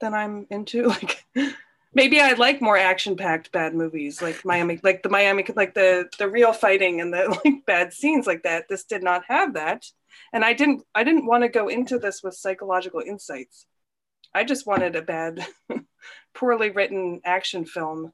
[0.00, 0.88] than I'm into.
[0.88, 1.24] Like
[1.94, 6.28] maybe I like more action-packed bad movies, like Miami, like the Miami, like the the
[6.28, 8.68] real fighting and the like bad scenes like that.
[8.68, 9.86] This did not have that,
[10.32, 10.84] and I didn't.
[10.94, 13.66] I didn't want to go into this with psychological insights.
[14.34, 15.46] I just wanted a bad,
[16.34, 18.12] poorly written action film,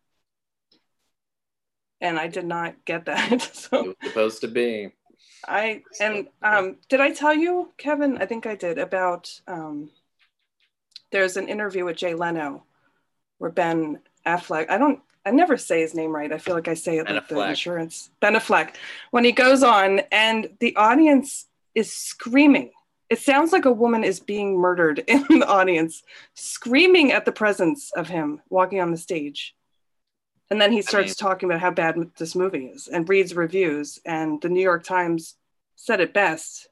[2.00, 3.32] and I did not get that.
[3.32, 4.92] it was supposed to be.
[5.48, 8.18] I and um, did I tell you, Kevin?
[8.18, 9.90] I think I did about um,
[11.10, 12.64] there's an interview with Jay Leno
[13.40, 14.70] where Ben Affleck.
[14.70, 15.00] I don't.
[15.24, 16.32] I never say his name right.
[16.32, 18.10] I feel like I say it Ben like the insurance.
[18.20, 18.74] Ben Affleck.
[19.10, 22.70] When he goes on and the audience is screaming.
[23.08, 26.02] It sounds like a woman is being murdered in the audience,
[26.34, 29.54] screaming at the presence of him walking on the stage.
[30.50, 33.98] And then he starts mean- talking about how bad this movie is and reads reviews.
[34.04, 35.34] And the New York Times
[35.76, 36.68] said it best.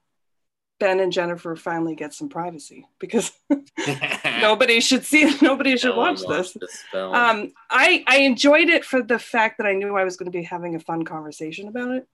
[0.78, 3.32] Ben and Jennifer finally get some privacy because
[4.40, 6.56] nobody should see nobody should No watch this.
[6.94, 10.36] Um, I I enjoyed it for the fact that I knew I was going to
[10.38, 12.06] be having a fun conversation about it,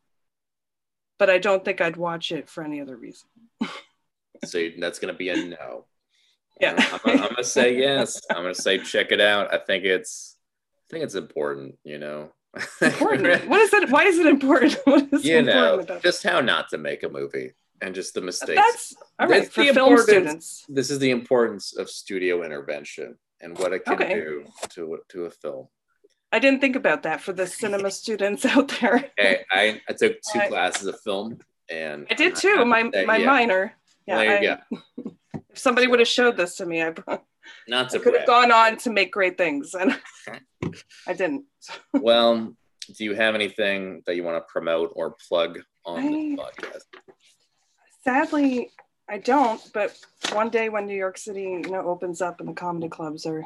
[1.18, 3.28] but I don't think I'd watch it for any other reason.
[4.44, 5.84] so that's gonna be a no.
[6.60, 6.74] Yeah.
[6.78, 8.20] I'm, I'm, I'm gonna say yes.
[8.30, 9.52] I'm gonna say check it out.
[9.52, 10.36] I think it's,
[10.88, 11.76] I think it's important.
[11.84, 12.32] You know.
[12.80, 13.48] Important.
[13.48, 13.90] what is it?
[13.90, 14.78] Why is it important?
[14.84, 17.52] What is you important know, about just how not to make a movie
[17.84, 18.60] and just the mistakes.
[18.60, 20.64] That's all right That's for the film students.
[20.68, 24.14] this is the importance of studio intervention and what it can Okay.
[24.14, 25.68] do to to a film.
[26.32, 29.10] I didn't think about that for the cinema students out there.
[29.18, 31.38] Hey, I, I took two I- classes of film
[31.70, 32.64] and I did too.
[32.64, 33.74] My my yeah, minor.
[34.06, 34.58] Yeah, there you I-
[35.02, 35.12] go.
[35.50, 37.18] if somebody would have showed this to me, I, I
[37.68, 39.98] Not to could have gone on to make great things, and
[41.06, 41.44] I didn't.
[41.92, 42.56] Well,
[42.96, 46.84] do you have anything that you want to promote or plug on the podcast?
[48.04, 48.70] Sadly,
[49.08, 49.60] I don't.
[49.72, 49.98] But
[50.32, 53.44] one day when New York City, you know, opens up and the comedy clubs are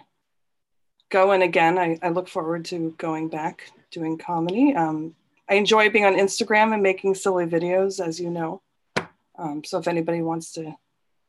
[1.11, 4.75] going again, I, I look forward to going back doing comedy.
[4.75, 5.15] Um,
[5.49, 8.61] I enjoy being on Instagram and making silly videos, as you know.
[9.39, 10.77] Um, so if anybody wants to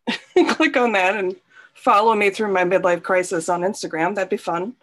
[0.50, 1.36] click on that and
[1.74, 4.74] follow me through my midlife crisis on Instagram, that'd be fun.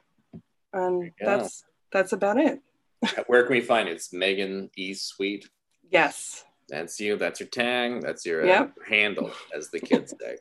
[0.72, 2.60] And that's that's about it.
[3.26, 3.92] Where can we find it?
[3.92, 5.48] It's Megan E Sweet.
[5.90, 7.16] Yes, That's you.
[7.16, 8.00] That's your tag.
[8.02, 10.36] That's your uh, handle, as the kids say.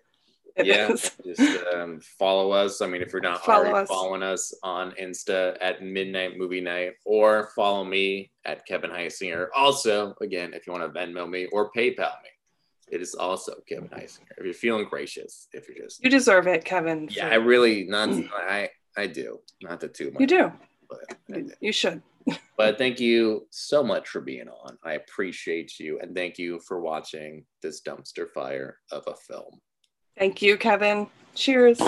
[0.63, 1.11] yeah, is.
[1.25, 2.81] just um, follow us.
[2.81, 3.87] I mean, if you're not Follow already us.
[3.89, 9.47] following us on Insta at Midnight Movie Night, or follow me at Kevin Heisinger.
[9.53, 12.29] Also, again, if you want to Venmo me or PayPal me,
[12.89, 14.31] it is also Kevin Heisinger.
[14.37, 17.09] If you're feeling gracious, if you're just You deserve it, Kevin.
[17.11, 20.21] yeah, I really not I I do not the too much.
[20.21, 20.51] you do.
[20.89, 22.01] But, You should.
[22.57, 24.77] but thank you so much for being on.
[24.83, 29.59] I appreciate you, and thank you for watching this dumpster fire of a film.
[30.17, 31.07] Thank you, Kevin.
[31.33, 31.79] Cheers.